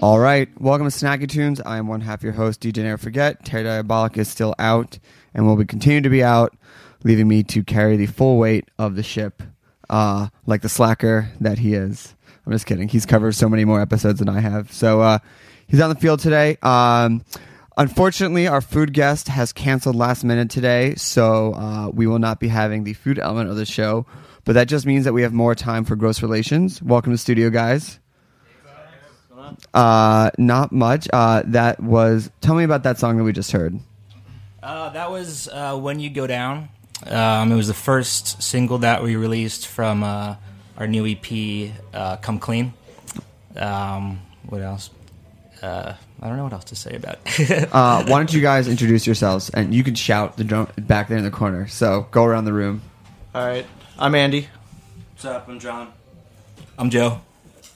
All 0.00 0.20
right, 0.20 0.48
welcome 0.60 0.88
to 0.88 0.96
Snacky 0.96 1.28
Tunes. 1.28 1.60
I 1.60 1.76
am 1.76 1.88
one 1.88 2.02
half 2.02 2.22
your 2.22 2.30
host, 2.32 2.60
DJ 2.60 2.84
Never 2.84 2.98
Forget. 2.98 3.44
Terry 3.44 3.64
Diabolic 3.64 4.16
is 4.16 4.28
still 4.28 4.54
out 4.56 4.96
and 5.34 5.44
will 5.44 5.56
be 5.56 5.64
continue 5.64 6.00
to 6.00 6.08
be 6.08 6.22
out, 6.22 6.56
leaving 7.02 7.26
me 7.26 7.42
to 7.42 7.64
carry 7.64 7.96
the 7.96 8.06
full 8.06 8.38
weight 8.38 8.70
of 8.78 8.94
the 8.94 9.02
ship, 9.02 9.42
uh, 9.90 10.28
like 10.46 10.62
the 10.62 10.68
slacker 10.68 11.32
that 11.40 11.58
he 11.58 11.74
is. 11.74 12.14
I'm 12.46 12.52
just 12.52 12.64
kidding. 12.64 12.86
He's 12.86 13.06
covered 13.06 13.32
so 13.32 13.48
many 13.48 13.64
more 13.64 13.80
episodes 13.80 14.20
than 14.20 14.28
I 14.28 14.38
have. 14.38 14.72
So 14.72 15.00
uh, 15.00 15.18
he's 15.66 15.80
on 15.80 15.88
the 15.88 15.96
field 15.96 16.20
today. 16.20 16.58
Um, 16.62 17.24
unfortunately, 17.76 18.46
our 18.46 18.60
food 18.60 18.92
guest 18.92 19.26
has 19.26 19.52
canceled 19.52 19.96
last 19.96 20.22
minute 20.22 20.48
today, 20.48 20.94
so 20.94 21.54
uh, 21.54 21.88
we 21.92 22.06
will 22.06 22.20
not 22.20 22.38
be 22.38 22.46
having 22.46 22.84
the 22.84 22.92
food 22.92 23.18
element 23.18 23.50
of 23.50 23.56
the 23.56 23.66
show. 23.66 24.06
But 24.44 24.52
that 24.52 24.68
just 24.68 24.86
means 24.86 25.06
that 25.06 25.12
we 25.12 25.22
have 25.22 25.32
more 25.32 25.56
time 25.56 25.84
for 25.84 25.96
gross 25.96 26.22
relations. 26.22 26.80
Welcome 26.80 27.12
to 27.12 27.18
studio, 27.18 27.50
guys. 27.50 27.98
Uh, 29.74 30.30
not 30.38 30.72
much. 30.72 31.08
Uh, 31.12 31.42
that 31.46 31.80
was. 31.82 32.30
Tell 32.40 32.54
me 32.54 32.64
about 32.64 32.82
that 32.84 32.98
song 32.98 33.16
that 33.16 33.24
we 33.24 33.32
just 33.32 33.52
heard. 33.52 33.78
Uh, 34.62 34.90
that 34.90 35.10
was 35.10 35.48
uh, 35.48 35.76
When 35.76 36.00
You 36.00 36.10
Go 36.10 36.26
Down. 36.26 36.68
Um, 37.06 37.52
it 37.52 37.56
was 37.56 37.68
the 37.68 37.74
first 37.74 38.42
single 38.42 38.78
that 38.78 39.02
we 39.02 39.16
released 39.16 39.68
from 39.68 40.02
uh, 40.02 40.36
our 40.76 40.86
new 40.86 41.06
EP, 41.06 41.72
uh, 41.94 42.16
Come 42.16 42.38
Clean. 42.38 42.72
Um, 43.56 44.20
what 44.46 44.62
else? 44.62 44.90
Uh, 45.62 45.94
I 46.20 46.28
don't 46.28 46.36
know 46.36 46.44
what 46.44 46.52
else 46.52 46.64
to 46.64 46.76
say 46.76 46.94
about 46.94 47.18
it. 47.24 47.68
Uh, 47.72 48.04
why 48.04 48.18
don't 48.18 48.32
you 48.32 48.40
guys 48.40 48.68
introduce 48.68 49.06
yourselves 49.06 49.50
and 49.50 49.74
you 49.74 49.82
can 49.84 49.94
shout 49.94 50.36
the 50.36 50.44
drum 50.44 50.68
back 50.78 51.08
there 51.08 51.18
in 51.18 51.24
the 51.24 51.30
corner. 51.30 51.66
So 51.68 52.06
go 52.10 52.24
around 52.24 52.44
the 52.44 52.52
room. 52.52 52.82
All 53.34 53.46
right, 53.46 53.66
I'm 53.98 54.14
Andy. 54.14 54.48
What's 55.12 55.24
up? 55.24 55.48
I'm 55.48 55.58
John. 55.58 55.92
I'm 56.78 56.90
Joe. 56.90 57.20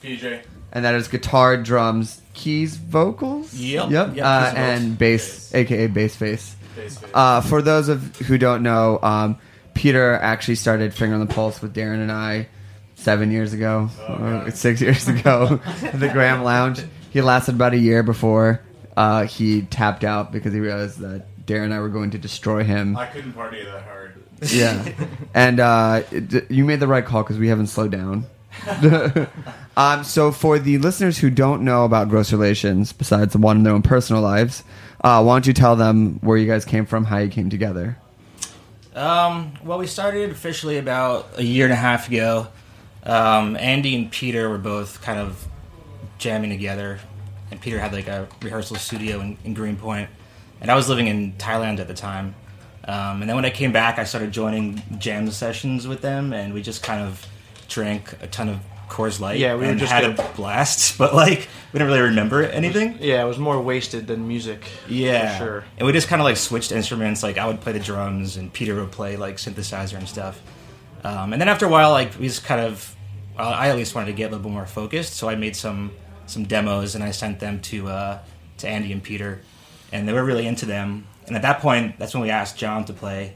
PJ. 0.03 0.41
And 0.71 0.85
that 0.85 0.95
is 0.95 1.07
guitar, 1.07 1.55
drums, 1.57 2.21
keys, 2.33 2.75
vocals. 2.77 3.53
Yep. 3.53 3.91
Yep. 3.91 4.15
Yep, 4.15 4.25
uh, 4.25 4.53
and 4.55 4.57
and 4.57 4.97
bass, 4.97 5.53
aka 5.53 5.87
bass 5.87 6.15
face. 6.15 6.55
Bass 6.75 6.97
face. 6.97 7.11
Uh, 7.13 7.41
for 7.41 7.61
those 7.61 7.89
of 7.89 8.15
who 8.17 8.37
don't 8.37 8.63
know, 8.63 8.99
um, 9.03 9.37
Peter 9.75 10.13
actually 10.15 10.55
started 10.55 10.93
Finger 10.93 11.15
on 11.15 11.19
the 11.25 11.31
Pulse 11.33 11.61
with 11.61 11.75
Darren 11.75 12.01
and 12.01 12.11
I 12.11 12.47
seven 12.95 13.31
years 13.31 13.53
ago, 13.53 13.89
Oh, 14.07 14.45
or 14.45 14.51
six 14.55 14.81
years 14.81 15.07
ago, 15.07 15.59
at 15.83 15.99
the 15.99 16.09
Graham 16.09 16.43
Lounge. 16.43 16.81
He 17.11 17.21
lasted 17.21 17.55
about 17.55 17.73
a 17.73 17.77
year 17.77 18.01
before 18.01 18.61
uh, 18.97 19.25
he 19.25 19.61
tapped 19.63 20.03
out 20.03 20.31
because 20.31 20.53
he 20.53 20.59
realized 20.59 20.99
that 20.99 21.25
Darren 21.45 21.65
and 21.65 21.73
I 21.73 21.79
were 21.81 21.89
going 21.89 22.11
to 22.11 22.17
destroy 22.17 22.63
him. 22.63 22.97
I 22.97 23.05
couldn't 23.05 23.33
party 23.33 23.63
that 23.63 23.83
hard. 23.83 24.23
Yeah, 24.47 24.89
and 25.35 25.59
uh, 25.59 26.01
it, 26.11 26.49
you 26.49 26.65
made 26.65 26.79
the 26.79 26.87
right 26.87 27.05
call 27.05 27.21
because 27.21 27.37
we 27.37 27.49
haven't 27.49 27.67
slowed 27.67 27.91
down. 27.91 28.25
um, 29.77 30.03
so, 30.03 30.31
for 30.31 30.59
the 30.59 30.77
listeners 30.77 31.17
who 31.17 31.29
don't 31.29 31.63
know 31.63 31.85
about 31.85 32.09
gross 32.09 32.31
relations, 32.31 32.93
besides 32.93 33.33
the 33.33 33.39
one 33.39 33.57
in 33.57 33.63
their 33.63 33.73
own 33.73 33.81
personal 33.81 34.21
lives, 34.21 34.63
uh, 35.03 35.21
why 35.23 35.35
don't 35.35 35.47
you 35.47 35.53
tell 35.53 35.75
them 35.75 36.19
where 36.21 36.37
you 36.37 36.47
guys 36.47 36.65
came 36.65 36.85
from, 36.85 37.05
how 37.05 37.17
you 37.17 37.29
came 37.29 37.49
together? 37.49 37.97
Um, 38.95 39.53
well, 39.63 39.79
we 39.79 39.87
started 39.87 40.29
officially 40.29 40.77
about 40.77 41.27
a 41.37 41.43
year 41.43 41.65
and 41.65 41.73
a 41.73 41.77
half 41.77 42.07
ago. 42.07 42.47
Um, 43.03 43.57
Andy 43.57 43.95
and 43.95 44.11
Peter 44.11 44.47
were 44.49 44.57
both 44.57 45.01
kind 45.01 45.19
of 45.19 45.47
jamming 46.19 46.51
together, 46.51 46.99
and 47.51 47.59
Peter 47.59 47.79
had 47.79 47.91
like 47.91 48.07
a 48.07 48.27
rehearsal 48.41 48.77
studio 48.77 49.19
in, 49.19 49.37
in 49.43 49.53
Greenpoint, 49.53 50.09
and 50.61 50.71
I 50.71 50.75
was 50.75 50.87
living 50.87 51.07
in 51.07 51.33
Thailand 51.33 51.79
at 51.79 51.87
the 51.87 51.93
time. 51.93 52.35
Um, 52.85 53.21
and 53.21 53.29
then 53.29 53.35
when 53.35 53.45
I 53.45 53.49
came 53.49 53.71
back, 53.71 53.97
I 53.97 54.03
started 54.03 54.31
joining 54.31 54.81
jam 54.99 55.29
sessions 55.31 55.87
with 55.87 56.01
them, 56.01 56.33
and 56.33 56.53
we 56.53 56.61
just 56.61 56.83
kind 56.83 57.01
of 57.01 57.25
drank 57.73 58.13
a 58.21 58.27
ton 58.27 58.49
of 58.49 58.59
Coors 58.89 59.19
Light. 59.19 59.39
Yeah, 59.39 59.55
we 59.55 59.65
and 59.65 59.79
just 59.79 59.91
had 59.91 60.05
a 60.05 60.31
blast, 60.35 60.97
but 60.99 61.15
like 61.15 61.47
we 61.71 61.79
didn't 61.79 61.87
really 61.87 62.01
remember 62.01 62.43
anything. 62.43 62.97
Yeah, 62.99 63.23
it 63.23 63.27
was 63.27 63.39
more 63.39 63.59
wasted 63.59 64.07
than 64.07 64.27
music. 64.27 64.65
Yeah, 64.87 65.37
for 65.37 65.43
sure. 65.43 65.63
And 65.77 65.87
we 65.87 65.93
just 65.93 66.07
kind 66.07 66.21
of 66.21 66.25
like 66.25 66.37
switched 66.37 66.71
instruments. 66.71 67.23
Like 67.23 67.37
I 67.37 67.47
would 67.47 67.61
play 67.61 67.71
the 67.71 67.79
drums, 67.79 68.37
and 68.37 68.53
Peter 68.53 68.75
would 68.75 68.91
play 68.91 69.17
like 69.17 69.37
synthesizer 69.37 69.97
and 69.97 70.07
stuff. 70.07 70.41
Um, 71.03 71.33
and 71.33 71.41
then 71.41 71.49
after 71.49 71.65
a 71.65 71.69
while, 71.69 71.91
like 71.91 72.17
we 72.19 72.27
just 72.27 72.45
kind 72.45 72.61
of, 72.61 72.95
uh, 73.37 73.41
I 73.41 73.69
at 73.69 73.75
least 73.75 73.93
wanted 73.95 74.07
to 74.07 74.13
get 74.13 74.25
a 74.25 74.29
little 74.29 74.43
bit 74.43 74.53
more 74.53 74.65
focused. 74.65 75.13
So 75.13 75.27
I 75.27 75.35
made 75.35 75.55
some 75.55 75.91
some 76.27 76.43
demos, 76.43 76.95
and 76.95 77.03
I 77.03 77.11
sent 77.11 77.39
them 77.39 77.61
to 77.61 77.87
uh, 77.87 78.19
to 78.59 78.67
Andy 78.67 78.91
and 78.91 79.01
Peter, 79.01 79.41
and 79.91 80.07
they 80.07 80.13
were 80.13 80.23
really 80.23 80.45
into 80.45 80.65
them. 80.65 81.07
And 81.25 81.35
at 81.35 81.41
that 81.41 81.61
point, 81.61 81.97
that's 81.97 82.13
when 82.13 82.21
we 82.21 82.29
asked 82.29 82.57
John 82.57 82.85
to 82.85 82.93
play 82.93 83.35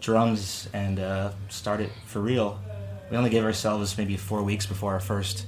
drums 0.00 0.68
and 0.72 1.00
uh, 1.00 1.32
start 1.48 1.80
it 1.80 1.90
for 2.06 2.20
real. 2.20 2.60
We 3.12 3.18
only 3.18 3.28
gave 3.28 3.44
ourselves 3.44 3.98
maybe 3.98 4.16
four 4.16 4.42
weeks 4.42 4.64
before 4.64 4.94
our 4.94 5.00
first 5.00 5.44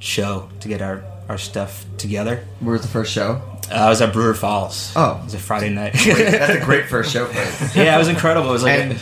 show 0.00 0.48
to 0.58 0.66
get 0.66 0.82
our, 0.82 1.04
our 1.28 1.38
stuff 1.38 1.86
together. 1.96 2.44
Where 2.58 2.72
was 2.72 2.82
the 2.82 2.88
first 2.88 3.12
show? 3.12 3.40
Uh, 3.70 3.74
I 3.74 3.88
was 3.88 4.02
at 4.02 4.12
Brewer 4.12 4.34
Falls. 4.34 4.92
Oh. 4.96 5.18
it 5.20 5.24
was 5.26 5.34
a 5.34 5.38
Friday 5.38 5.68
night. 5.70 5.92
That's 5.92 6.60
a 6.60 6.64
great 6.64 6.86
first 6.86 7.12
show 7.12 7.26
place. 7.26 7.76
yeah, 7.76 7.94
it 7.94 7.98
was 7.98 8.08
incredible. 8.08 8.48
It 8.48 8.54
was 8.54 8.62
like, 8.64 8.80
And 8.80 8.98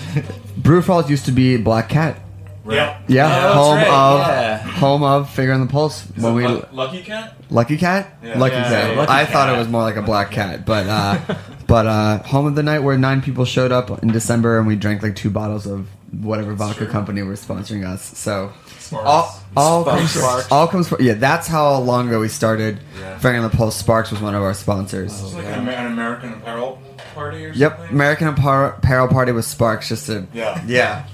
Brew 0.59 0.83
Falls 0.83 1.09
used 1.09 1.25
to 1.25 1.33
be 1.33 1.57
Black 1.57 1.89
Cat. 1.89 2.21
Yeah. 2.69 3.01
Yeah, 3.09 3.51
Oh, 3.55 3.55
home 3.55 3.77
right, 3.79 3.89
of 3.89 4.19
yeah. 4.29 4.59
home 4.59 5.03
of 5.03 5.31
Finger 5.31 5.55
in 5.55 5.63
the 5.63 5.67
Pulse. 5.67 6.05
Is 6.11 6.23
When 6.23 6.33
it 6.35 6.37
we 6.37 6.47
Lu- 6.47 6.67
Lucky 6.71 7.03
Cat? 7.03 7.35
Lucky 7.49 7.79
Cat, 7.79 8.19
Yeah. 8.23 8.39
Lucky 8.39 8.57
Yeah, 8.57 8.69
Cat. 8.69 8.97
Lucky 8.99 9.11
I 9.11 9.25
thought 9.25 9.49
it 9.55 9.59
was 9.59 9.69
more 9.69 9.81
like 9.83 9.97
a 9.97 10.03
black 10.03 10.31
cat, 10.33 10.67
but 10.67 10.87
uh, 10.87 11.19
but 11.73 11.87
uh, 11.87 12.19
home 12.25 12.45
of 12.45 12.55
the 12.55 12.63
night 12.63 12.81
where 12.81 12.99
nine 12.99 13.23
people 13.23 13.47
showed 13.47 13.73
up 13.73 14.03
in 14.03 14.09
December 14.13 14.59
and 14.59 14.67
we 14.67 14.77
drank 14.77 15.03
like 15.03 15.17
two 15.17 15.31
bottles 15.31 15.67
of 15.67 15.89
whatever 16.21 16.53
vodka 16.53 16.85
true. 16.85 16.87
company 16.89 17.23
were 17.23 17.33
sponsoring 17.33 17.87
us. 17.87 18.03
So 18.19 18.53
Sparks. 18.79 19.07
all 19.07 19.41
all 19.57 19.83
Sparks. 19.83 19.99
comes, 20.01 20.11
Sparks. 20.13 20.53
all 20.53 20.69
comes 20.69 20.89
from 20.89 20.99
yeah. 21.03 21.15
That's 21.15 21.49
how 21.49 21.79
long 21.79 22.09
ago 22.09 22.21
we 22.21 22.29
started. 22.29 22.79
Yeah. 23.01 23.37
In 23.37 23.43
the 23.43 23.49
Pulse. 23.49 23.75
Sparks 23.77 24.11
was 24.11 24.21
one 24.21 24.35
of 24.35 24.43
our 24.43 24.53
sponsors. 24.53 25.19
It's 25.19 25.33
like 25.33 25.47
an, 25.47 25.67
an 25.67 25.87
American 25.93 26.35
Apparel 26.35 26.79
party 27.15 27.47
or 27.47 27.53
Yep, 27.53 27.57
something? 27.73 27.83
Yep, 27.85 27.91
American 27.93 28.29
Apparel 28.29 29.09
Party 29.09 29.33
with 29.33 29.47
Sparks. 29.47 29.89
Just 29.89 30.07
to 30.07 30.27
Yeah. 30.35 30.63
yeah. 30.67 31.07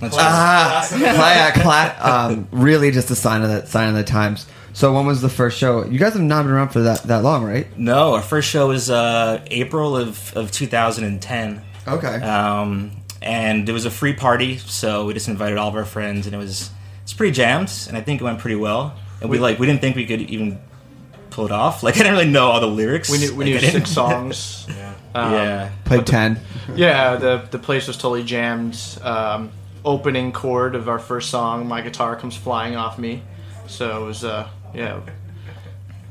That's 0.00 0.16
Ah, 0.18 0.88
yeah, 0.98 1.50
cla- 1.62 1.96
um, 2.00 2.48
really 2.50 2.90
just 2.90 3.08
a 3.12 3.14
sign 3.14 3.42
of 3.42 3.50
the 3.50 3.66
sign 3.66 3.88
of 3.88 3.94
the 3.94 4.02
times. 4.02 4.46
So 4.74 4.92
when 4.94 5.06
was 5.06 5.20
the 5.20 5.28
first 5.28 5.58
show? 5.58 5.84
You 5.84 5.98
guys 5.98 6.14
have 6.14 6.22
not 6.22 6.44
been 6.44 6.52
around 6.52 6.70
for 6.70 6.80
that 6.80 7.02
that 7.04 7.22
long, 7.22 7.44
right? 7.44 7.66
No, 7.78 8.14
our 8.14 8.22
first 8.22 8.48
show 8.48 8.68
was 8.68 8.88
uh, 8.90 9.44
April 9.48 9.96
of, 9.96 10.34
of 10.36 10.50
2010. 10.50 11.62
Okay. 11.86 12.14
Um, 12.22 12.92
and 13.20 13.68
it 13.68 13.72
was 13.72 13.84
a 13.84 13.90
free 13.90 14.14
party, 14.14 14.58
so 14.58 15.06
we 15.06 15.14
just 15.14 15.28
invited 15.28 15.58
all 15.58 15.68
of 15.68 15.74
our 15.76 15.84
friends, 15.84 16.26
and 16.26 16.34
it 16.34 16.38
was 16.38 16.70
it's 17.02 17.12
pretty 17.12 17.32
jammed, 17.32 17.70
and 17.88 17.96
I 17.96 18.00
think 18.00 18.20
it 18.20 18.24
went 18.24 18.38
pretty 18.38 18.56
well. 18.56 18.96
And 19.20 19.30
we 19.30 19.38
like 19.38 19.58
we 19.58 19.66
didn't 19.66 19.80
think 19.80 19.94
we 19.96 20.06
could 20.06 20.22
even 20.22 20.58
pull 21.30 21.44
it 21.46 21.52
off. 21.52 21.82
Like 21.82 21.94
I 21.96 21.98
didn't 21.98 22.12
really 22.12 22.30
know 22.30 22.46
all 22.46 22.60
the 22.60 22.66
lyrics. 22.66 23.10
We 23.10 23.18
knew 23.18 23.34
we 23.34 23.52
Like, 23.52 23.62
knew 23.62 23.70
six 23.70 23.90
songs. 24.00 24.66
Yeah. 24.68 24.94
Um, 25.14 25.32
yeah, 25.34 25.70
Played 25.84 26.06
ten. 26.06 26.40
Yeah, 26.74 27.16
the 27.16 27.46
the 27.50 27.58
place 27.58 27.86
was 27.86 27.96
totally 27.96 28.24
jammed. 28.24 28.80
Um, 29.02 29.50
opening 29.84 30.32
chord 30.32 30.74
of 30.76 30.88
our 30.88 30.98
first 30.98 31.28
song, 31.28 31.66
my 31.68 31.82
guitar 31.82 32.16
comes 32.16 32.36
flying 32.36 32.76
off 32.76 32.98
me. 32.98 33.22
So 33.66 34.02
it 34.02 34.06
was 34.06 34.24
uh 34.24 34.48
yeah, 34.74 35.00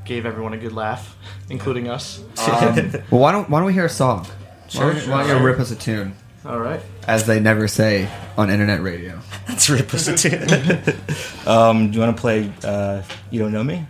gave 0.05 0.25
everyone 0.25 0.53
a 0.53 0.57
good 0.57 0.73
laugh, 0.73 1.15
including 1.49 1.89
us. 1.89 2.23
Um, 2.41 2.91
well, 3.11 3.21
why 3.21 3.31
don't 3.31 3.49
why 3.49 3.59
don't 3.59 3.67
we 3.67 3.73
hear 3.73 3.85
a 3.85 3.89
song? 3.89 4.25
Sure, 4.67 4.87
Why 4.87 4.93
don't, 4.99 5.09
why 5.09 5.27
don't 5.27 5.39
you 5.41 5.45
rip 5.45 5.59
us 5.59 5.71
a 5.71 5.75
tune, 5.75 6.15
All 6.45 6.59
right. 6.59 6.79
as 7.07 7.25
they 7.25 7.39
never 7.39 7.67
say 7.67 8.09
on 8.37 8.49
internet 8.49 8.81
radio? 8.81 9.19
that's 9.47 9.69
rip 9.69 9.93
us 9.93 10.07
a 10.07 10.15
tune. 10.15 10.41
um, 11.45 11.91
do 11.91 11.95
you 11.95 12.03
want 12.03 12.15
to 12.15 12.21
play? 12.21 12.51
Uh, 12.63 13.03
you 13.29 13.39
don't 13.39 13.51
know 13.51 13.63
me? 13.63 13.85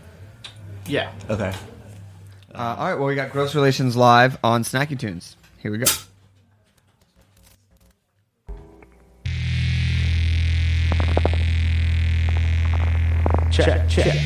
Yeah. 0.88 1.12
Okay. 1.30 1.54
Uh, 2.54 2.76
all 2.78 2.86
right. 2.90 2.96
Well, 2.96 3.08
we 3.08 3.16
got 3.16 3.32
Gross 3.32 3.56
Relations 3.56 3.96
live 3.96 4.38
on 4.44 4.64
Snacky 4.64 4.98
Tunes. 5.00 5.38
Here 5.60 5.72
we 5.72 5.78
go. 5.78 5.86
Check. 13.52 13.88
Check. 13.90 14.18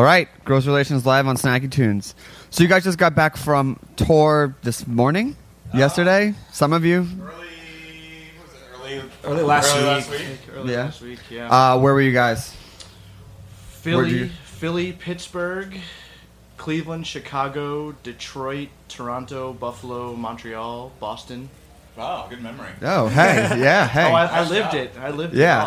All 0.00 0.06
right, 0.06 0.30
Gross 0.46 0.64
Relations 0.64 1.04
live 1.04 1.26
on 1.26 1.36
Snacky 1.36 1.70
Tunes. 1.70 2.14
So 2.48 2.62
you 2.62 2.70
guys 2.70 2.84
just 2.84 2.96
got 2.96 3.14
back 3.14 3.36
from 3.36 3.78
tour 3.96 4.56
this 4.62 4.86
morning, 4.86 5.36
yesterday. 5.74 6.32
Some 6.52 6.72
of 6.72 6.86
you, 6.86 7.00
Early, 7.20 7.28
was 8.40 8.54
it 8.54 8.62
early? 8.72 9.02
Early 9.24 9.42
last 9.42 9.74
last 9.76 10.10
week. 10.10 10.20
week. 10.20 10.38
Early 10.54 10.72
Yeah. 10.72 10.86
this 10.86 11.02
week, 11.02 11.18
yeah. 11.28 11.48
uh, 11.50 11.78
where 11.78 11.92
were 11.92 12.00
you 12.00 12.14
guys? 12.14 12.56
Philly, 13.82 14.10
you- 14.10 14.30
Philly, 14.46 14.92
Pittsburgh, 14.92 15.78
Cleveland, 16.56 17.06
Chicago, 17.06 17.92
Detroit, 18.02 18.70
Toronto, 18.88 19.52
Buffalo, 19.52 20.16
Montreal, 20.16 20.92
Boston. 20.98 21.50
Wow, 21.96 22.26
good 22.30 22.40
memory. 22.42 22.68
Oh, 22.82 23.08
hey, 23.08 23.58
yeah, 23.60 23.86
hey, 23.88 24.04
Oh, 24.10 24.14
I, 24.14 24.26
I 24.26 24.48
lived 24.48 24.74
it. 24.74 24.92
I 24.98 25.10
lived 25.10 25.34
it. 25.34 25.38
yeah. 25.40 25.66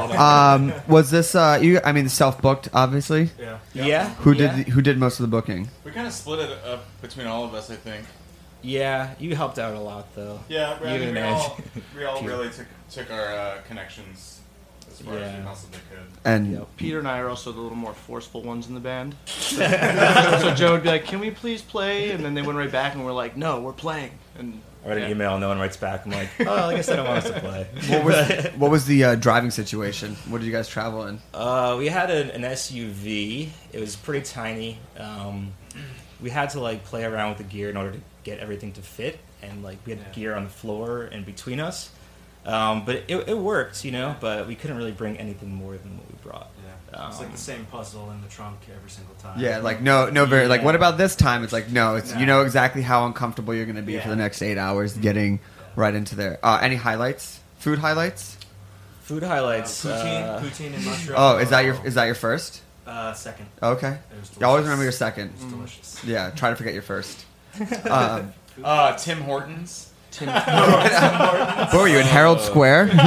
Um, 0.53 0.73
was 0.87 1.11
this 1.11 1.35
uh, 1.35 1.59
you? 1.61 1.79
I 1.83 1.91
mean, 1.91 2.09
self 2.09 2.41
booked, 2.41 2.69
obviously. 2.73 3.29
Yeah. 3.39 3.59
Yeah. 3.73 4.09
Who 4.15 4.31
yeah. 4.33 4.55
did 4.55 4.65
the, 4.65 4.71
who 4.71 4.81
did 4.81 4.97
most 4.97 5.19
of 5.19 5.23
the 5.23 5.27
booking? 5.29 5.69
We 5.83 5.91
kind 5.91 6.07
of 6.07 6.13
split 6.13 6.39
it 6.39 6.57
up 6.65 6.85
between 7.01 7.27
all 7.27 7.43
of 7.43 7.53
us, 7.53 7.69
I 7.69 7.75
think. 7.75 8.05
Yeah, 8.61 9.13
you 9.19 9.35
helped 9.35 9.59
out 9.59 9.75
a 9.75 9.79
lot 9.79 10.15
though. 10.15 10.39
Yeah, 10.47 10.79
we, 10.81 10.87
You 10.87 11.03
and 11.09 11.13
we 11.13 11.21
all, 11.21 11.59
we 11.97 12.03
all 12.05 12.23
really 12.23 12.49
took 12.49 12.67
took 12.89 13.11
our 13.11 13.27
uh, 13.35 13.57
connections 13.67 14.39
as 14.89 15.01
far 15.01 15.15
as 15.15 15.21
Yeah. 15.21 15.39
we 15.39 15.45
possibly 15.45 15.79
could. 15.91 15.99
And 16.23 16.51
Yep. 16.53 16.67
Peter 16.77 16.99
and 16.99 17.07
I 17.07 17.19
are 17.19 17.27
also 17.29 17.51
the 17.51 17.59
little 17.59 17.77
more 17.77 17.93
forceful 17.93 18.41
ones 18.41 18.67
in 18.69 18.73
the 18.73 18.79
band. 18.79 19.15
so 19.25 20.53
Joe 20.55 20.71
would 20.71 20.83
be 20.83 20.89
like, 20.89 21.05
"Can 21.05 21.19
we 21.19 21.29
please 21.31 21.61
play?" 21.61 22.11
And 22.11 22.23
then 22.23 22.33
they 22.33 22.41
went 22.41 22.57
right 22.57 22.71
back 22.71 22.95
and 22.95 23.03
we're 23.05 23.11
like, 23.11 23.35
"No, 23.35 23.59
we're 23.59 23.73
playing." 23.73 24.11
And 24.39 24.61
I 24.83 24.89
write 24.89 24.97
an 24.97 25.03
yeah. 25.03 25.09
email, 25.11 25.39
no 25.39 25.47
one 25.47 25.59
writes 25.59 25.77
back. 25.77 26.05
I'm 26.05 26.11
like, 26.11 26.29
oh, 26.41 26.69
I 26.69 26.75
guess 26.75 26.89
I 26.89 26.97
don't 26.97 27.07
want 27.07 27.25
us 27.25 27.31
to 27.31 27.39
play. 27.39 27.67
what 27.89 28.03
was 28.03 28.45
what 28.57 28.71
was 28.71 28.85
the 28.85 29.03
uh, 29.03 29.15
driving 29.15 29.51
situation? 29.51 30.15
What 30.27 30.39
did 30.39 30.47
you 30.47 30.51
guys 30.51 30.67
travel 30.67 31.07
in? 31.07 31.21
Uh, 31.33 31.75
we 31.77 31.87
had 31.87 32.11
an, 32.11 32.31
an 32.31 32.41
SUV. 32.41 33.49
It 33.71 33.79
was 33.79 33.95
pretty 33.95 34.25
tiny. 34.25 34.79
Um, 34.97 35.53
we 36.21 36.29
had 36.29 36.49
to 36.51 36.59
like 36.59 36.83
play 36.83 37.05
around 37.05 37.29
with 37.29 37.37
the 37.37 37.43
gear 37.45 37.69
in 37.69 37.77
order 37.77 37.91
to 37.93 38.01
get 38.23 38.39
everything 38.39 38.73
to 38.73 38.81
fit, 38.81 39.19
and 39.41 39.63
like 39.63 39.77
we 39.85 39.93
had 39.93 40.11
gear 40.13 40.35
on 40.35 40.43
the 40.43 40.49
floor 40.49 41.03
and 41.03 41.25
between 41.25 41.59
us. 41.59 41.91
Um, 42.45 42.85
but 42.85 43.03
it, 43.07 43.27
it 43.29 43.37
worked, 43.37 43.85
you 43.85 43.91
know. 43.91 44.15
But 44.19 44.47
we 44.47 44.55
couldn't 44.55 44.77
really 44.77 44.91
bring 44.91 45.17
anything 45.17 45.53
more 45.53 45.77
than 45.77 45.97
what 45.97 46.07
we 46.07 46.15
brought. 46.21 46.49
Yeah. 46.91 47.07
It's 47.07 47.19
like 47.19 47.31
the 47.31 47.37
same 47.37 47.65
puzzle 47.65 48.11
in 48.11 48.21
the 48.21 48.27
trunk 48.27 48.59
every 48.75 48.89
single 48.89 49.15
time. 49.15 49.39
Yeah, 49.39 49.57
like 49.59 49.81
no, 49.81 50.09
no, 50.11 50.25
very 50.25 50.47
like. 50.47 50.61
What 50.63 50.75
about 50.75 50.97
this 50.99 51.15
time? 51.15 51.43
It's 51.43 51.53
like 51.53 51.71
no, 51.71 51.95
it's 51.95 52.15
you 52.15 52.25
know 52.27 52.41
exactly 52.43 52.83
how 52.83 53.05
uncomfortable 53.07 53.55
you're 53.55 53.65
going 53.65 53.77
to 53.77 53.81
be 53.81 53.97
for 53.99 54.09
the 54.09 54.15
next 54.15 54.41
eight 54.43 54.57
hours 54.59 54.93
getting 54.95 55.39
right 55.75 55.95
into 55.95 56.15
there. 56.15 56.37
Uh, 56.43 56.59
any 56.61 56.75
highlights? 56.75 57.39
Food 57.57 57.79
highlights? 57.79 58.37
Food 59.03 59.23
Uh, 59.23 59.27
highlights. 59.29 59.83
poutine, 59.83 60.23
uh, 60.23 60.39
poutine 60.39 60.73
in 60.73 60.85
Montreal. 60.85 61.19
Oh, 61.35 61.37
is 61.39 61.49
that 61.49 61.65
your 61.65 61.83
is 61.85 61.95
that 61.95 62.05
your 62.05 62.15
first? 62.15 62.61
Uh, 62.85 63.13
second. 63.13 63.47
Okay, 63.63 63.87
It 63.87 64.19
was 64.19 64.31
you 64.39 64.45
always 64.45 64.63
remember 64.65 64.83
your 64.83 64.91
second. 64.91 65.29
It 65.29 65.43
was 65.43 65.51
delicious. 65.53 66.03
Yeah, 66.03 66.29
try 66.31 66.49
to 66.51 66.55
forget 66.55 66.73
your 66.73 66.83
first. 66.83 67.25
Um, 67.89 68.33
Uh, 68.63 68.95
Tim 68.97 69.21
Hortons. 69.21 69.89
Tim, 70.13 70.27
where 71.71 71.81
were 71.81 71.87
you 71.87 71.97
in 71.97 72.05
Herald 72.17 72.39
Square? 72.39 72.89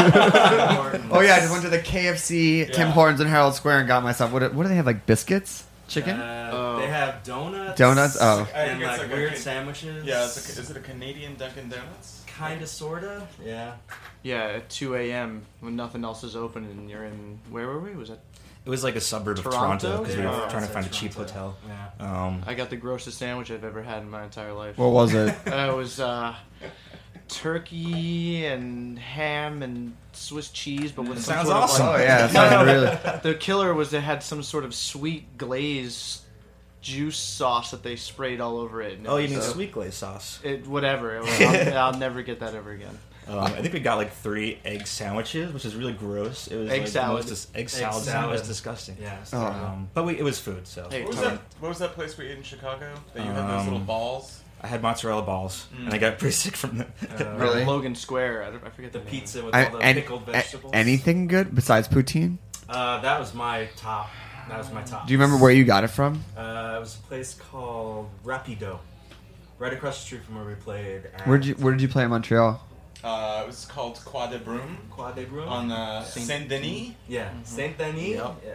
Oh 1.08 1.20
yeah, 1.20 1.36
I 1.36 1.38
just 1.40 1.50
went 1.52 1.62
to 1.62 1.70
the 1.70 1.78
KFC, 1.78 2.66
Tim 2.72 2.88
Yeah. 2.88 2.90
Hortons 2.92 3.20
in 3.20 3.28
Herald 3.28 3.54
Square, 3.54 3.78
and 3.78 3.88
got 3.88 4.02
myself. 4.02 4.32
What, 4.32 4.40
do- 4.40 4.50
what 4.50 4.64
do 4.64 4.68
they 4.68 4.74
have? 4.74 4.86
Like 4.86 5.06
biscuits, 5.06 5.64
chicken, 5.88 6.18
Uh, 6.20 6.50
Oh. 6.52 6.78
They 6.80 6.88
have 6.88 7.22
donuts. 7.22 7.78
donuts. 7.78 8.18
Oh, 8.20 8.40
I 8.40 8.44
think 8.44 8.56
And 8.58 8.82
it's 8.82 8.90
like, 8.90 9.00
like 9.02 9.10
weird 9.12 9.32
Can- 9.32 9.40
sandwiches. 9.40 10.04
Yeah, 10.04 10.24
it's 10.24 10.56
a, 10.58 10.60
is 10.60 10.70
it 10.70 10.76
a 10.76 10.80
Canadian 10.80 11.36
Dunkin' 11.36 11.68
Donuts? 11.70 12.24
Kinda, 12.26 12.66
sorta. 12.66 13.26
Yeah. 13.42 13.74
yeah, 14.22 14.42
at 14.56 14.68
2 14.68 14.94
a.m. 14.96 15.42
when 15.60 15.74
nothing 15.76 16.04
else 16.04 16.22
is 16.24 16.34
open 16.36 16.64
and 16.64 16.90
you're 16.90 17.04
in 17.04 17.38
where 17.50 17.66
were 17.68 17.78
we? 17.80 17.94
Was 17.94 18.08
that? 18.10 18.18
it 18.64 18.68
was 18.70 18.82
like 18.82 18.96
a 18.96 19.00
suburb 19.00 19.38
of 19.38 19.44
Toronto? 19.44 19.60
Toronto 19.78 19.98
because 20.02 20.16
we 20.16 20.22
were 20.24 20.28
Yeah. 20.32 20.48
trying 20.48 20.62
to 20.62 20.64
It's 20.64 20.72
find 20.74 20.86
a 20.86 20.90
cheap 20.90 21.14
hotel. 21.14 21.56
Yeah. 21.68 22.24
Um, 22.26 22.42
I 22.46 22.54
got 22.54 22.68
the 22.68 22.76
grossest 22.76 23.16
sandwich 23.16 23.50
I've 23.52 23.62
ever 23.64 23.80
had 23.82 24.02
in 24.02 24.10
my 24.10 24.24
entire 24.24 24.52
life. 24.52 24.76
what 24.76 24.90
was 24.90 25.14
it? 25.14 25.32
Uh, 25.46 25.70
it 25.72 25.76
was 25.76 26.00
uh, 26.00 26.34
turkey 27.28 28.46
and 28.46 28.98
ham 28.98 29.62
and 29.62 29.96
Swiss 30.12 30.48
cheese, 30.50 30.92
but 30.92 31.02
with 31.08 31.22
some 31.22 31.34
Sounds 31.36 31.48
sort 31.48 31.62
awesome. 31.62 31.86
Of, 31.86 31.92
Oh 31.92 31.96
like, 31.98 32.06
yeah, 32.06 32.26
No, 32.26 32.32
sounds 32.32 32.66
no, 32.66 32.72
really. 32.72 33.20
The 33.22 33.34
killer 33.34 33.74
was 33.74 33.92
it 33.92 34.00
had 34.02 34.22
some 34.22 34.42
sort 34.42 34.64
of 34.64 34.74
sweet 34.74 35.36
glaze 35.38 36.22
juice 36.80 37.16
sauce 37.18 37.72
that 37.72 37.82
they 37.82 37.96
sprayed 37.96 38.40
all 38.40 38.58
over 38.58 38.80
it. 38.80 38.98
and 38.98 39.06
it 39.06 39.10
oh, 39.10 39.16
you 39.16 39.28
mean 39.28 39.40
sweet 39.42 39.72
glaze 39.72 39.94
sauce? 39.94 40.38
It, 40.44 40.66
whatever. 40.66 41.16
It 41.16 41.22
was- 41.22 41.40
I'll, 41.40 41.78
I'll 41.78 41.98
never 41.98 42.22
get 42.22 42.40
that 42.40 42.54
ever 42.54 42.70
again. 42.72 42.96
Um, 43.28 43.40
I 43.40 43.60
think 43.60 43.74
we 43.74 43.80
got 43.80 43.96
like 43.96 44.12
three 44.12 44.60
egg 44.64 44.86
sandwiches, 44.86 45.52
which 45.52 45.64
is 45.64 45.74
really 45.74 45.92
gross. 45.94 46.46
It 46.46 46.56
was 46.56 46.70
Egg 46.70 46.82
like, 46.82 46.88
salad. 46.88 47.10
The 47.10 47.14
most 47.16 47.28
dis- 47.28 47.48
egg 47.56 47.68
salad. 47.68 48.04
salad. 48.04 48.30
was 48.30 48.46
disgusting. 48.46 48.96
Yeah. 49.00 49.18
Oh. 49.32 49.44
Um, 49.46 49.88
but 49.94 50.04
we, 50.04 50.16
it 50.16 50.22
was 50.22 50.38
food, 50.38 50.64
so 50.68 50.86
Hey, 50.88 51.00
What 51.02 51.08
was 51.08 51.20
that? 51.22 51.40
What 51.58 51.68
was 51.70 51.78
that 51.80 51.94
place 51.94 52.16
we 52.16 52.26
ate 52.28 52.36
in 52.36 52.44
Chicago? 52.44 52.94
That 53.14 53.24
you 53.26 53.32
had 53.32 53.48
those 53.48 53.60
Um, 53.62 53.64
little 53.64 53.78
balls. 53.80 54.42
I 54.66 54.68
had 54.68 54.82
mozzarella 54.82 55.22
balls, 55.22 55.66
Mm. 55.72 55.84
and 55.84 55.94
I 55.94 55.98
got 55.98 56.18
pretty 56.18 56.32
sick 56.34 56.56
from 56.56 56.78
them. 56.78 56.92
Uh, 57.08 57.24
Really? 57.38 57.64
Logan 57.64 57.94
Square. 57.94 58.42
I, 58.42 58.50
don't, 58.50 58.64
I 58.64 58.70
forget 58.70 58.92
The 58.92 58.98
the, 58.98 59.04
pizza 59.04 59.44
with 59.44 59.54
I, 59.54 59.66
all 59.66 59.78
the 59.78 59.78
and, 59.78 59.96
pickled 59.96 60.22
a- 60.28 60.32
vegetables. 60.32 60.72
anything 60.74 61.28
good 61.28 61.54
besides 61.54 61.86
poutine? 61.86 62.38
Uh, 62.68 63.00
that 63.00 63.20
was 63.20 63.32
my 63.32 63.68
top. 63.76 64.10
That 64.48 64.58
was 64.58 64.72
my 64.72 64.82
top. 64.82 65.06
Do 65.06 65.12
you 65.12 65.18
remember 65.20 65.40
where 65.40 65.52
you 65.52 65.64
got 65.64 65.84
it 65.84 65.88
from? 65.90 66.24
Uh, 66.36 66.74
it 66.76 66.80
was 66.80 66.96
a 66.96 67.06
place 67.06 67.34
called 67.34 68.10
Rapido, 68.24 68.78
right 69.60 69.72
across 69.72 70.00
the 70.00 70.06
street 70.06 70.24
from 70.24 70.34
where 70.34 70.44
we 70.44 70.54
played. 70.54 71.02
Where 71.26 71.38
did 71.38 71.46
you 71.46 71.54
Where 71.54 71.72
did 71.72 71.80
you 71.82 71.88
play 71.88 72.02
in 72.02 72.10
Montreal? 72.10 72.60
Uh, 73.04 73.42
it 73.44 73.46
was 73.46 73.66
called 73.66 74.00
Croix 74.04 74.26
de 74.26 74.38
Brume 74.40 74.78
Croix 74.90 75.12
des 75.12 75.26
Brumes? 75.26 75.48
on 75.48 75.70
uh, 75.70 76.02
Saint- 76.02 76.26
Saint 76.26 76.48
Denis. 76.48 76.94
Yeah, 77.06 77.30
Saint 77.44 77.78
Denis. 77.78 78.16
Yep. 78.16 78.34
Yeah. 78.44 78.52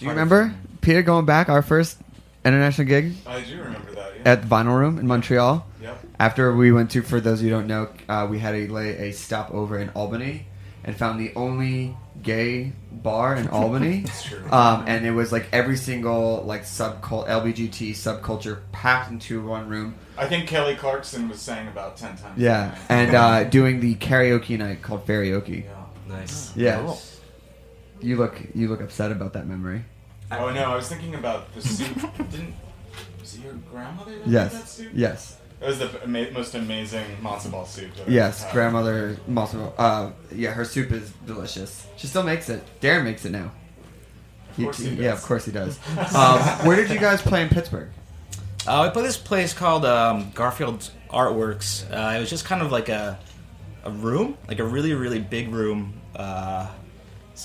Do 0.00 0.04
you 0.04 0.10
remember 0.10 0.52
Peter 0.80 1.02
going 1.02 1.26
back 1.26 1.48
our 1.48 1.62
first 1.62 1.96
international 2.44 2.86
gig 2.88 3.12
I 3.26 3.40
do 3.42 3.58
remember 3.62 3.92
that. 3.92 3.97
Yeah. 4.28 4.32
at 4.32 4.42
the 4.42 4.48
Vinyl 4.48 4.78
Room 4.78 4.98
in 4.98 5.06
Montreal? 5.06 5.66
yep. 5.82 5.98
After 6.18 6.54
we 6.54 6.72
went 6.72 6.90
to, 6.92 7.02
for 7.02 7.20
those 7.20 7.40
of 7.40 7.46
you 7.46 7.52
who 7.52 7.58
don't 7.60 7.66
know, 7.68 7.88
uh, 8.08 8.26
we 8.28 8.38
had 8.38 8.54
a 8.54 8.66
lay 8.68 9.08
a 9.08 9.12
stop 9.12 9.50
over 9.52 9.78
in 9.78 9.90
Albany 9.90 10.46
and 10.84 10.96
found 10.96 11.20
the 11.20 11.32
only 11.34 11.96
gay 12.22 12.72
bar 12.90 13.36
in 13.36 13.48
Albany. 13.48 14.00
That's 14.06 14.24
true. 14.24 14.50
Um, 14.50 14.84
and 14.86 15.06
it 15.06 15.12
was 15.12 15.30
like 15.32 15.46
every 15.52 15.76
single 15.76 16.42
like 16.44 16.62
subcult 16.62 17.28
LBGT 17.28 17.90
subculture 17.92 18.60
packed 18.72 19.10
into 19.10 19.42
one 19.44 19.68
room. 19.68 19.94
I 20.16 20.26
think 20.26 20.48
Kelly 20.48 20.74
Clarkson 20.74 21.28
was 21.28 21.40
saying 21.40 21.68
about 21.68 21.96
ten 21.96 22.16
times. 22.16 22.38
Yeah, 22.40 22.76
and 22.88 23.14
uh, 23.14 23.44
doing 23.44 23.80
the 23.80 23.94
karaoke 23.96 24.58
night 24.58 24.82
called 24.82 25.06
Karaoke. 25.06 25.64
yeah. 25.64 25.84
Nice. 26.08 26.56
Yes. 26.56 27.20
You 28.00 28.16
look 28.16 28.40
you 28.54 28.68
look 28.68 28.80
upset 28.80 29.12
about 29.12 29.32
that 29.34 29.46
memory. 29.46 29.84
Oh 30.30 30.50
no, 30.50 30.72
I 30.72 30.74
was 30.74 30.88
thinking 30.88 31.14
about 31.14 31.54
the 31.54 31.62
soup. 31.62 32.00
Didn't 32.30 32.54
was 33.32 33.38
it 33.38 33.44
your 33.44 33.54
grandmother 33.70 34.12
that 34.12 34.26
made 34.26 34.34
that 34.34 34.52
Yes. 34.52 34.70
soup? 34.72 34.88
Yes. 34.94 35.36
It 35.60 35.66
was 35.66 35.78
the 35.80 35.90
ama- 36.04 36.30
most 36.30 36.54
amazing 36.54 37.04
matzo 37.22 37.50
ball 37.50 37.66
soup. 37.66 37.94
That 37.96 38.06
I've 38.06 38.12
Yes. 38.12 38.42
had. 38.44 38.52
Grandmother 38.52 39.16
Massimo. 39.26 39.72
Uh, 39.76 40.10
yeah, 40.34 40.52
her 40.52 40.64
soup 40.64 40.92
is 40.92 41.10
delicious. 41.26 41.84
She 41.96 42.06
still 42.06 42.22
makes 42.22 42.48
it. 42.48 42.62
Darren 42.80 43.04
makes 43.04 43.24
it 43.24 43.32
now. 43.32 43.50
Of 44.56 44.64
course 44.64 44.78
he 44.78 44.90
yeah, 44.90 45.10
does. 45.10 45.18
of 45.20 45.24
course 45.26 45.44
he 45.44 45.52
does. 45.52 45.78
um, 46.14 46.38
where 46.66 46.76
did 46.76 46.90
you 46.90 46.98
guys 46.98 47.20
play 47.22 47.42
in 47.42 47.48
Pittsburgh? 47.48 47.88
Uh, 48.66 48.84
we 48.86 48.92
played 48.92 49.06
this 49.06 49.16
place 49.16 49.52
called 49.52 49.84
um, 49.84 50.30
Garfield 50.34 50.90
Artworks. 51.10 51.84
Uh, 51.92 52.16
it 52.16 52.20
was 52.20 52.30
just 52.30 52.44
kind 52.44 52.62
of 52.62 52.70
like 52.72 52.88
a 52.88 53.18
a 53.84 53.90
room, 53.90 54.36
like 54.48 54.58
a 54.58 54.64
really 54.64 54.94
really 54.94 55.20
big 55.20 55.48
room. 55.50 56.00
Uh, 56.14 56.68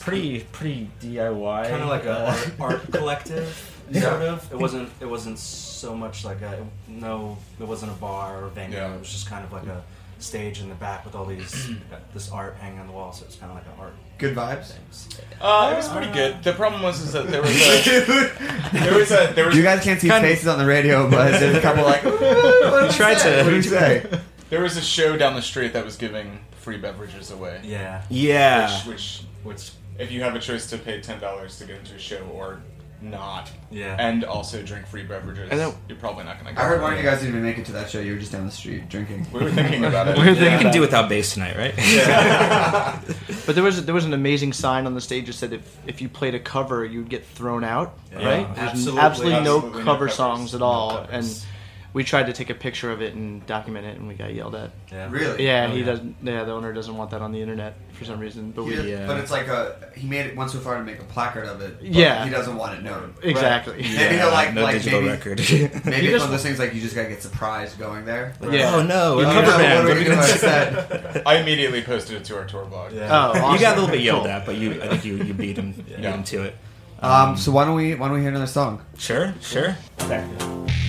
pretty 0.01 0.39
pretty 0.51 0.89
DIY. 1.01 1.69
Kind 1.69 1.83
of 1.83 1.89
like 1.89 2.05
a 2.05 2.11
uh, 2.29 2.35
art, 2.59 2.73
art 2.73 2.91
collective, 2.91 3.72
sort 3.91 4.21
of. 4.21 4.51
It 4.51 4.57
wasn't. 4.57 4.89
It 4.99 5.05
wasn't 5.05 5.39
so 5.39 5.95
much 5.95 6.23
like 6.25 6.41
a 6.41 6.65
no. 6.87 7.37
It 7.59 7.67
wasn't 7.67 7.91
a 7.91 7.95
bar 7.95 8.43
or 8.43 8.47
venue. 8.49 8.77
Yeah. 8.77 8.93
It 8.95 8.99
was 8.99 9.09
just 9.11 9.29
kind 9.29 9.43
of 9.45 9.51
like 9.51 9.65
a 9.67 9.83
stage 10.19 10.61
in 10.61 10.69
the 10.69 10.75
back 10.75 11.03
with 11.03 11.15
all 11.15 11.25
these 11.25 11.69
this 12.13 12.31
art 12.31 12.55
hanging 12.55 12.79
on 12.79 12.87
the 12.87 12.93
wall. 12.93 13.11
So 13.11 13.25
it's 13.25 13.35
kind 13.35 13.51
of 13.51 13.57
like 13.57 13.65
an 13.65 13.73
art 13.79 13.93
Good 14.19 14.35
vibes. 14.35 14.67
things. 14.71 15.09
Uh, 15.41 15.71
it 15.73 15.75
was 15.77 15.89
pretty 15.89 16.11
good. 16.13 16.41
The 16.43 16.53
problem 16.53 16.81
was 16.81 17.01
is 17.01 17.11
that 17.13 17.27
there 17.27 17.41
was 17.41 17.51
a 17.51 18.29
there 18.71 18.93
was 18.97 19.11
a 19.11 19.33
there 19.35 19.45
was 19.47 19.55
You 19.57 19.63
guys 19.63 19.83
can't 19.83 19.99
see 19.99 20.07
Kind 20.07 20.23
of- 20.23 20.31
faces 20.31 20.47
on 20.47 20.59
the 20.59 20.65
radio, 20.65 21.09
but 21.09 21.31
there's 21.39 21.55
a 21.55 21.61
couple 21.67 21.83
like. 21.83 22.03
What 22.05 22.19
did 22.19 22.91
tried 22.91 23.15
to- 23.19 23.43
What 23.43 23.49
did 23.49 23.65
you 23.65 23.71
say? 23.71 24.19
there 24.49 24.61
was 24.61 24.77
a 24.77 24.81
show 24.81 25.17
down 25.17 25.35
the 25.35 25.41
street 25.41 25.73
that 25.73 25.83
was 25.83 25.97
giving 25.97 26.39
free 26.57 26.77
beverages 26.77 27.31
away. 27.31 27.59
Yeah. 27.63 28.03
yeah. 28.09 28.71
Which, 28.87 28.87
which 28.87 29.23
Which. 29.43 29.71
if 29.99 30.11
you 30.11 30.21
have 30.23 30.35
a 30.35 30.39
choice 30.39 30.69
to 30.69 30.77
pay 30.77 31.01
ten 31.01 31.19
dollars 31.19 31.57
to 31.57 31.65
get 31.65 31.77
into 31.79 31.95
a 31.95 31.99
show 31.99 32.21
or 32.33 32.61
not, 33.03 33.51
Yeah. 33.69 33.95
and 33.99 34.23
also 34.23 34.61
drink 34.63 34.87
free 34.87 35.03
beverages, 35.03 35.49
And 35.51 35.59
then- 35.59 35.73
you're 35.89 35.97
probably 35.97 36.23
not 36.23 36.41
going 36.41 36.55
to. 36.55 36.61
I 36.61 36.65
heard 36.65 36.81
one 36.81 36.93
of 36.93 36.99
you 36.99 37.03
guys 37.05 37.19
didn't 37.19 37.35
even 37.35 37.43
make 37.43 37.57
it 37.57 37.65
to 37.65 37.73
that 37.73 37.89
show. 37.89 37.99
You 37.99 38.13
were 38.13 38.19
just 38.19 38.31
down 38.31 38.45
the 38.45 38.51
street 38.51 38.87
drinking. 38.89 39.27
We 39.31 39.41
were 39.41 39.51
thinking 39.51 39.83
about 39.91 40.07
it. 40.07 40.17
We 40.17 40.23
were 40.23 40.31
we 40.31 40.35
thinking 40.37 40.59
can 40.59 40.71
do 40.71 40.81
without 40.81 41.09
bass 41.09 41.33
tonight, 41.33 41.57
right? 41.57 41.73
Yeah. 41.77 42.99
But 43.45 43.55
there 43.55 43.63
was 43.63 43.83
there 43.85 43.93
was 43.93 44.05
an 44.05 44.13
amazing 44.13 44.53
sign 44.53 44.85
on 44.85 44.93
the 44.93 45.01
stage 45.01 45.25
that 45.27 45.33
said 45.33 45.51
if 45.51 45.77
if 45.85 46.01
you 46.01 46.07
played 46.07 46.33
a 46.33 46.39
cover, 46.39 46.85
you'd 46.85 47.09
get 47.09 47.25
thrown 47.25 47.63
out. 47.65 47.97
Yeah. 48.11 48.17
Right? 48.25 48.39
Yeah. 48.39 48.53
There's 48.53 48.69
Absolutely. 48.69 49.01
absolutely, 49.01 49.33
no 49.43 49.55
Absolutely 49.57 49.79
no 49.79 49.85
cover 49.85 49.97
covers. 50.05 50.13
songs 50.13 50.55
at 50.55 50.61
all, 50.61 50.97
covers. 50.99 51.09
and 51.11 51.45
we 51.93 52.03
tried 52.03 52.25
to 52.25 52.33
take 52.33 52.49
a 52.49 52.55
picture 52.55 52.91
of 52.91 53.01
it 53.03 53.13
and 53.13 53.45
document 53.45 53.85
it, 53.85 53.97
and 53.97 54.07
we 54.07 54.15
got 54.15 54.33
yelled 54.33 54.55
at. 54.55 54.71
Yeah. 54.91 55.07
Really? 55.11 55.45
Yeah, 55.45 55.67
Oh, 55.69 55.73
he 55.73 55.79
yeah. 55.81 55.85
doesn't. 55.85 56.15
Yeah, 56.23 56.43
the 56.43 56.51
owner 56.51 56.73
doesn't 56.73 56.97
want 56.97 57.11
that 57.11 57.21
on 57.21 57.31
the 57.31 57.39
internet 57.39 57.75
for 57.93 58.03
some 58.03 58.19
reason. 58.19 58.51
But 58.51 58.63
we. 58.63 58.79
Yeah. 58.91 59.05
But 59.05 59.17
it's 59.17 59.29
like 59.29 59.47
a 59.47 59.91
he 59.95 60.07
made 60.07 60.25
it 60.25 60.35
went 60.35 60.49
so 60.49 60.59
far 60.59 60.75
to 60.77 60.83
make 60.83 60.99
a 60.99 61.03
placard 61.03 61.45
of 61.45 61.61
it. 61.61 61.77
but 61.79 61.87
Yeah. 61.87 62.23
he 62.25 62.31
doesn't 62.31 62.55
want 62.55 62.77
it 62.79 62.83
known. 62.83 63.13
Exactly. 63.21 63.75
Maybe 63.83 64.15
he'll 64.17 64.31
like 64.31 64.53
no 64.55 64.63
like 64.63 64.73
digital 64.77 65.01
maybe, 65.01 65.11
record. 65.13 65.37
Maybe 65.85 66.07
it's 66.07 66.19
one 66.23 66.25
of 66.25 66.31
those 66.31 66.41
things 66.43 66.57
like 66.57 66.73
you 66.73 66.81
just 66.81 66.95
gotta 66.95 67.09
get 67.09 67.21
surprised 67.21 67.77
going 67.77 68.05
there. 68.05 68.33
Yeah. 68.43 68.75
Oh 68.75 68.81
no, 68.83 69.19
You 69.19 69.25
we're 69.27 69.33
know, 69.33 69.41
cover 69.41 69.51
what 69.51 69.57
band. 69.59 69.73
are 69.73 69.83
What 69.83 69.85
we 69.85 69.91
are 69.91 69.97
we 69.99 70.03
gonna 70.05 70.15
gonna 70.15 71.13
say? 71.13 71.23
I 71.25 71.35
immediately 71.37 71.81
posted 71.83 72.17
it 72.17 72.25
to 72.25 72.37
our 72.37 72.45
tour 72.45 72.65
blog. 72.65 72.91
Yeah. 72.93 73.07
Oh, 73.11 73.31
awesome. 73.39 73.53
You 73.53 73.59
got 73.59 73.77
a 73.77 73.79
little 73.81 73.93
bit 73.95 74.01
yelled 74.01 74.23
Cool. 74.23 74.31
at, 74.31 74.45
but 74.47 74.55
you 74.57 74.81
I 74.81 74.87
think 74.87 75.05
you, 75.05 75.17
you 75.17 75.33
beat 75.35 75.57
him, 75.57 75.73
beat 75.73 75.99
him 75.99 76.23
to 76.23 76.43
it. 76.43 76.55
Um, 77.01 77.37
so 77.37 77.51
why 77.51 77.65
don't 77.65 77.75
we 77.75 77.93
why 77.95 78.07
don't 78.07 78.15
we 78.15 78.21
hear 78.21 78.29
another 78.29 78.47
song? 78.47 78.81
Sure, 78.97 79.33
sure. 79.41 79.75
Yes. 79.99 80.82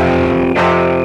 Thank 0.00 0.30
you. 0.30 1.01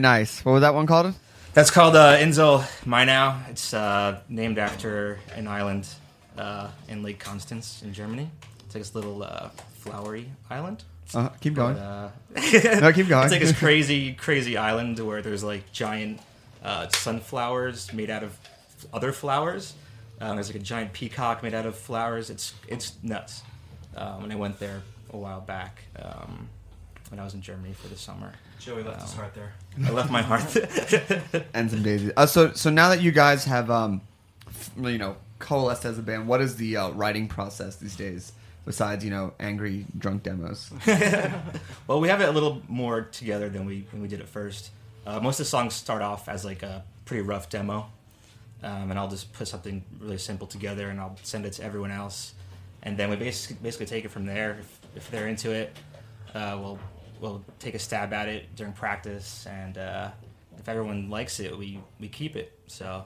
Very 0.00 0.18
nice. 0.20 0.42
What 0.46 0.52
was 0.52 0.60
that 0.62 0.72
one 0.72 0.86
called? 0.86 1.14
That's 1.52 1.70
called 1.70 1.94
uh, 1.94 2.16
Insel 2.16 2.60
Mainau. 2.86 3.36
It's 3.50 3.74
uh, 3.74 4.20
named 4.30 4.56
after 4.56 5.18
an 5.34 5.46
island 5.46 5.86
uh, 6.38 6.68
in 6.88 7.02
Lake 7.02 7.18
Constance 7.18 7.82
in 7.82 7.92
Germany. 7.92 8.30
It's 8.64 8.74
like 8.74 8.82
this 8.82 8.94
little 8.94 9.22
uh, 9.22 9.50
flowery 9.74 10.30
island. 10.48 10.84
Uh, 11.12 11.28
keep 11.42 11.52
going. 11.52 11.76
Uh, 11.76 12.10
no, 12.80 12.92
keep 12.92 13.08
going. 13.08 13.24
It's 13.24 13.32
like 13.32 13.42
this 13.42 13.52
crazy, 13.52 14.14
crazy 14.14 14.56
island 14.56 14.98
where 15.00 15.20
there's 15.20 15.44
like 15.44 15.70
giant 15.70 16.20
uh, 16.64 16.88
sunflowers 16.88 17.92
made 17.92 18.08
out 18.08 18.22
of 18.22 18.38
other 18.94 19.12
flowers. 19.12 19.74
Um, 20.18 20.36
there's 20.36 20.48
like 20.48 20.56
a 20.56 20.64
giant 20.64 20.94
peacock 20.94 21.42
made 21.42 21.52
out 21.52 21.66
of 21.66 21.76
flowers. 21.76 22.30
It's 22.30 22.54
it's 22.68 22.94
nuts. 23.02 23.42
Um, 23.94 24.24
and 24.24 24.32
I 24.32 24.36
went 24.36 24.58
there 24.60 24.80
a 25.12 25.18
while 25.18 25.42
back 25.42 25.82
um, 26.02 26.48
when 27.10 27.20
I 27.20 27.24
was 27.24 27.34
in 27.34 27.42
Germany 27.42 27.74
for 27.74 27.88
the 27.88 27.96
summer. 27.96 28.32
Joey 28.60 28.82
left 28.82 29.02
his 29.02 29.12
heart 29.12 29.34
there. 29.34 29.52
I 29.84 29.90
left 29.90 30.10
my 30.10 30.22
heart. 30.22 30.56
and 31.54 31.70
some 31.70 31.82
daisies. 31.82 32.12
Uh, 32.16 32.26
so 32.26 32.52
so 32.52 32.70
now 32.70 32.88
that 32.88 33.00
you 33.00 33.12
guys 33.12 33.44
have 33.44 33.70
um, 33.70 34.00
f- 34.48 34.70
you 34.76 34.98
know 34.98 35.16
coalesced 35.38 35.84
as 35.84 35.98
a 35.98 36.02
band, 36.02 36.28
what 36.28 36.40
is 36.40 36.56
the 36.56 36.76
uh, 36.76 36.90
writing 36.90 37.28
process 37.28 37.76
these 37.76 37.96
days? 37.96 38.32
Besides 38.66 39.04
you 39.04 39.10
know 39.10 39.32
angry 39.40 39.86
drunk 39.96 40.22
demos. 40.22 40.70
well, 41.86 42.00
we 42.00 42.08
have 42.08 42.20
it 42.20 42.28
a 42.28 42.32
little 42.32 42.62
more 42.68 43.02
together 43.02 43.48
than 43.48 43.64
we 43.64 43.86
than 43.90 44.02
we 44.02 44.08
did 44.08 44.20
at 44.20 44.28
first. 44.28 44.70
Uh, 45.06 45.18
most 45.18 45.40
of 45.40 45.46
the 45.46 45.50
songs 45.50 45.74
start 45.74 46.02
off 46.02 46.28
as 46.28 46.44
like 46.44 46.62
a 46.62 46.84
pretty 47.06 47.22
rough 47.22 47.48
demo, 47.48 47.90
um, 48.62 48.90
and 48.90 48.98
I'll 48.98 49.08
just 49.08 49.32
put 49.32 49.48
something 49.48 49.82
really 49.98 50.18
simple 50.18 50.46
together 50.46 50.90
and 50.90 51.00
I'll 51.00 51.16
send 51.22 51.46
it 51.46 51.54
to 51.54 51.64
everyone 51.64 51.90
else, 51.90 52.34
and 52.82 52.98
then 52.98 53.08
we 53.08 53.16
basically 53.16 53.56
basically 53.62 53.86
take 53.86 54.04
it 54.04 54.10
from 54.10 54.26
there. 54.26 54.58
If, 54.60 54.80
if 54.96 55.10
they're 55.10 55.28
into 55.28 55.52
it, 55.52 55.74
uh, 56.34 56.58
we'll 56.60 56.78
we'll 57.20 57.44
take 57.58 57.74
a 57.74 57.78
stab 57.78 58.12
at 58.12 58.28
it 58.28 58.54
during 58.56 58.72
practice, 58.72 59.46
and 59.46 59.78
uh, 59.78 60.10
if 60.58 60.68
everyone 60.68 61.10
likes 61.10 61.40
it, 61.40 61.56
we 61.56 61.80
we 61.98 62.08
keep 62.08 62.36
it. 62.36 62.58
So 62.66 63.04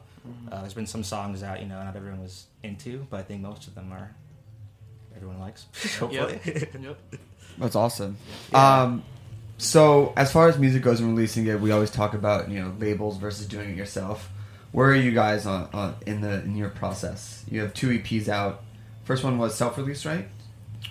uh, 0.50 0.61
there's 0.61 0.74
been 0.74 0.87
some 0.87 1.03
songs 1.03 1.42
out, 1.42 1.61
you 1.61 1.66
know, 1.66 1.83
not 1.83 1.96
everyone 1.96 2.20
was 2.20 2.46
into, 2.62 3.07
but 3.11 3.20
I 3.20 3.22
think 3.22 3.42
most 3.42 3.66
of 3.66 3.74
them 3.74 3.92
are 3.92 4.14
everyone 5.14 5.40
likes. 5.40 5.66
Hopefully. 5.98 6.40
Yep. 6.81 6.98
That's 7.59 7.77
awesome. 7.77 8.16
Yeah. 8.53 8.83
Um, 8.83 9.05
so 9.59 10.12
as 10.16 10.33
far 10.33 10.48
as 10.48 10.59
music 10.59 10.83
goes 10.83 11.00
and 11.00 11.11
releasing 11.11 11.46
it, 11.46 11.61
we 11.61 11.70
always 11.70 11.90
talk 11.90 12.14
about 12.14 12.50
you 12.50 12.61
know 12.61 12.74
labels 12.79 13.18
versus 13.18 13.46
doing 13.46 13.70
it 13.70 13.77
yourself. 13.77 14.31
Where 14.72 14.88
are 14.90 14.96
you 14.96 15.12
guys 15.12 15.46
on, 15.46 15.68
on 15.72 15.94
in 16.07 16.20
the 16.20 16.42
in 16.42 16.57
your 16.57 16.70
process? 16.70 17.44
You 17.48 17.61
have 17.61 17.74
two 17.74 17.90
EPs 17.90 18.29
out. 18.29 18.62
First 19.05 19.22
one 19.22 19.38
was 19.38 19.55
self-release, 19.55 20.05
right? 20.07 20.27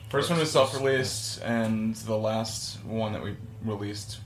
First 0.10 0.30
one 0.30 0.40
was 0.40 0.52
self-released, 0.52 1.42
and 1.42 1.96
the 1.96 2.18
last 2.18 2.84
one 2.86 3.14
that 3.14 3.24
we 3.24 3.36
released 3.66 4.20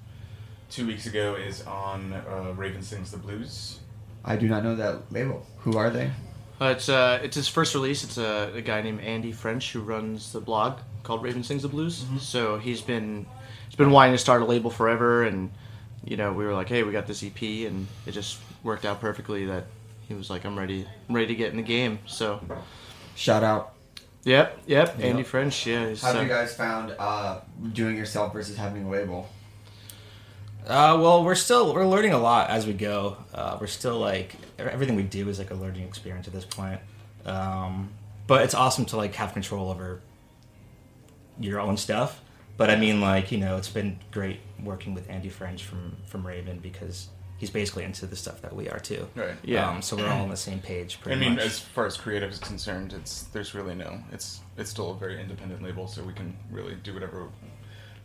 two 0.70 0.86
weeks 0.86 1.06
ago 1.06 1.36
is 1.36 1.66
on 1.66 2.14
uh, 2.14 2.54
Raven 2.56 2.82
Sings 2.82 3.12
the 3.12 3.18
Blues. 3.18 3.80
I 4.26 4.36
do 4.36 4.48
not 4.50 4.64
know 4.64 4.76
that 4.76 5.12
label. 5.12 5.46
Who 5.60 5.78
are 5.78 5.90
they? 5.90 6.12
Uh, 6.60 6.66
it's 6.66 6.90
uh, 6.90 7.20
it's 7.24 7.36
his 7.36 7.48
first 7.48 7.74
release. 7.76 8.04
It's 8.04 8.18
a, 8.18 8.52
a 8.56 8.62
guy 8.62 8.82
named 8.82 9.00
Andy 9.02 9.32
French 9.32 9.72
who 9.72 9.82
runs 9.82 10.34
the 10.34 10.42
blog 10.42 10.80
called 11.04 11.24
Raven 11.24 11.44
Sings 11.44 11.62
the 11.62 11.70
Blues. 11.70 12.06
So 12.20 12.58
he's 12.58 12.82
been 12.82 13.26
he's 13.68 13.76
been 13.76 13.92
wanting 13.92 14.14
to 14.14 14.18
start 14.18 14.42
a 14.42 14.46
label 14.46 14.70
forever, 14.70 15.24
and 15.24 15.52
you 16.04 16.18
know 16.18 16.34
we 16.34 16.44
were 16.46 16.54
like, 16.54 16.68
hey, 16.68 16.84
we 16.84 16.92
got 16.92 17.08
this 17.08 17.24
EP, 17.24 17.42
and 17.42 17.88
it 18.06 18.12
just 18.12 18.40
worked 18.64 18.86
out 18.86 19.00
perfectly 19.00 19.46
that 19.46 19.66
he 20.08 20.16
was 20.16 20.30
like, 20.30 20.46
I'm 20.46 20.58
ready, 20.58 20.86
I'm 21.08 21.16
ready 21.16 21.28
to 21.28 21.36
get 21.36 21.52
in 21.52 21.58
the 21.58 21.64
game. 21.64 22.00
So 22.08 22.42
Shout 23.18 23.44
out. 23.44 23.74
Yep, 24.28 24.60
yep, 24.68 25.00
Andy 25.00 25.24
French, 25.24 25.66
yeah. 25.66 25.90
he's, 25.90 26.02
How 26.02 26.10
have 26.10 26.18
uh, 26.18 26.22
you 26.22 26.28
guys 26.28 26.54
found 26.54 26.96
uh, 27.00 27.42
doing 27.74 27.98
yourself 27.98 28.34
versus 28.34 28.58
having 28.58 28.86
a 28.86 28.90
label? 28.90 29.30
Uh, 30.68 31.00
well, 31.02 31.24
we're 31.24 31.36
still 31.36 31.74
we're 31.74 31.88
learning 31.88 32.12
a 32.12 32.20
lot 32.20 32.50
as 32.50 32.68
we 32.68 32.74
go. 32.74 33.16
Uh, 33.34 33.58
we're 33.60 33.68
still 33.68 34.00
like 34.00 34.36
everything 34.60 34.96
we 34.96 35.04
do 35.04 35.30
is 35.30 35.40
like 35.40 35.52
a 35.52 35.56
learning 35.56 35.84
experience 35.84 36.28
at 36.28 36.34
this 36.34 36.44
point. 36.44 36.82
Um, 37.26 37.90
but 38.28 38.44
it's 38.44 38.54
awesome 38.54 38.86
to 38.86 38.98
like 38.98 39.16
have 39.16 39.32
control 39.34 39.72
over 39.72 40.02
your 41.40 41.62
own 41.62 41.78
stuff. 41.78 42.22
But 42.58 42.70
I 42.70 42.76
mean, 42.76 43.00
like 43.00 43.32
you 43.32 43.38
know, 43.38 43.56
it's 43.56 43.70
been 43.70 44.00
great 44.12 44.42
working 44.62 44.94
with 44.94 45.10
Andy 45.10 45.30
French 45.30 45.64
from 45.64 45.96
from 46.06 46.28
Raven 46.28 46.60
because 46.60 47.08
he's 47.38 47.50
basically 47.50 47.84
into 47.84 48.06
the 48.06 48.16
stuff 48.16 48.42
that 48.42 48.56
we 48.56 48.70
are 48.70 48.80
too. 48.80 49.08
Right. 49.16 49.36
Yeah. 49.44 49.70
Um, 49.70 49.82
so 49.82 49.96
we're 49.96 50.10
all 50.10 50.22
on 50.22 50.30
the 50.30 50.38
same 50.38 50.60
page. 50.60 51.00
Pretty. 51.02 51.18
I 51.18 51.20
mean, 51.20 51.36
much. 51.36 51.46
as 51.46 51.60
far 51.60 51.86
as 51.86 51.98
creative 51.98 52.32
is 52.32 52.40
concerned, 52.40 52.94
it's 52.94 53.24
there's 53.24 53.54
really 53.54 53.76
no. 53.76 54.00
It's 54.12 54.42
it's 54.58 54.70
still 54.70 54.92
a 54.92 54.96
very 54.96 55.20
independent 55.22 55.62
label, 55.62 55.88
so 55.88 56.04
we 56.04 56.14
can 56.14 56.36
really 56.52 56.76
do 56.84 56.94
whatever, 56.94 57.28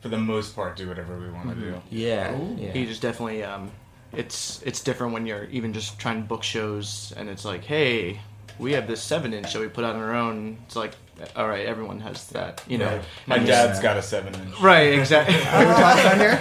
for 0.00 0.08
the 0.08 0.18
most 0.18 0.54
part, 0.54 0.76
do 0.76 0.88
whatever 0.88 1.18
we 1.18 1.30
want 1.30 1.48
to 1.48 1.54
do. 1.54 1.82
yeah. 1.90 2.38
yeah. 2.56 2.72
he 2.72 2.86
just 2.86 3.02
definitely 3.02 3.42
um, 3.42 3.70
it's 4.12 4.62
it's 4.62 4.82
different 4.82 5.12
when 5.12 5.26
you're 5.26 5.44
even 5.44 5.72
just 5.72 5.98
trying 5.98 6.22
to 6.22 6.28
book 6.28 6.42
shows 6.42 7.12
and 7.16 7.28
it's 7.28 7.44
like 7.44 7.64
hey 7.64 8.20
we 8.58 8.72
have 8.72 8.86
this 8.86 9.02
seven 9.02 9.32
inch 9.32 9.52
that 9.52 9.60
we 9.60 9.68
put 9.68 9.84
out 9.84 9.94
on 9.94 10.02
our 10.02 10.14
own 10.14 10.58
it's 10.66 10.76
like 10.76 10.92
all 11.36 11.48
right 11.48 11.66
everyone 11.66 12.00
has 12.00 12.26
that 12.28 12.62
you 12.68 12.78
know 12.78 12.86
Right. 12.86 13.02
My 13.26 13.36
And- 13.36 13.46
dad's 13.46 13.80
got 13.80 13.96
a 13.96 14.02
seven 14.02 14.34
inch. 14.34 14.60
right 14.60 14.92
exactly 14.98 15.34
Are 15.52 15.66
we 15.66 15.74
talking 15.74 16.06
on 16.06 16.18
here? 16.18 16.38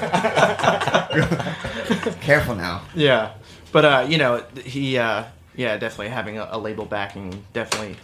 Careful 2.21 2.55
now. 2.55 2.81
yeah 2.95 3.33
but 3.71 3.85
uh, 3.85 4.05
you 4.07 4.17
know 4.17 4.43
he 4.65 4.97
uh, 4.97 5.23
yeah 5.55 5.77
definitely 5.77 6.09
having 6.09 6.37
a, 6.37 6.47
a 6.51 6.57
label 6.57 6.85
backing 6.85 7.43
definitely 7.53 7.95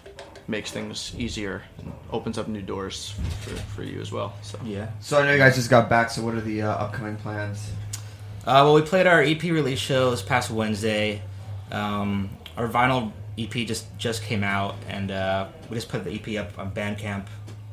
makes 0.47 0.71
things 0.71 1.13
easier 1.17 1.63
and 1.79 1.91
opens 2.11 2.37
up 2.37 2.47
new 2.47 2.61
doors 2.61 3.13
for, 3.41 3.49
for 3.51 3.83
you 3.83 3.99
as 3.99 4.11
well 4.11 4.33
so 4.41 4.57
yeah. 4.63 4.89
So 5.01 5.19
I 5.19 5.25
know 5.25 5.31
you 5.33 5.37
guys 5.37 5.55
just 5.55 5.69
got 5.69 5.89
back. 5.89 6.09
So 6.09 6.23
what 6.23 6.35
are 6.35 6.41
the 6.41 6.61
uh, 6.61 6.69
upcoming 6.71 7.17
plans? 7.17 7.69
Uh, 8.45 8.63
well, 8.63 8.73
we 8.75 8.81
played 8.81 9.07
our 9.07 9.21
EP 9.21 9.43
release 9.43 9.79
show 9.79 10.09
this 10.11 10.21
past 10.21 10.49
Wednesday. 10.49 11.21
Um, 11.69 12.29
our 12.55 12.69
vinyl 12.69 13.11
EP 13.37 13.51
just 13.67 13.85
just 13.97 14.23
came 14.23 14.43
out, 14.43 14.75
and 14.89 15.11
uh, 15.11 15.47
we 15.69 15.75
just 15.75 15.89
put 15.89 16.03
the 16.03 16.11
EP 16.11 16.39
up 16.43 16.57
on 16.57 16.71
Bandcamp 16.71 17.25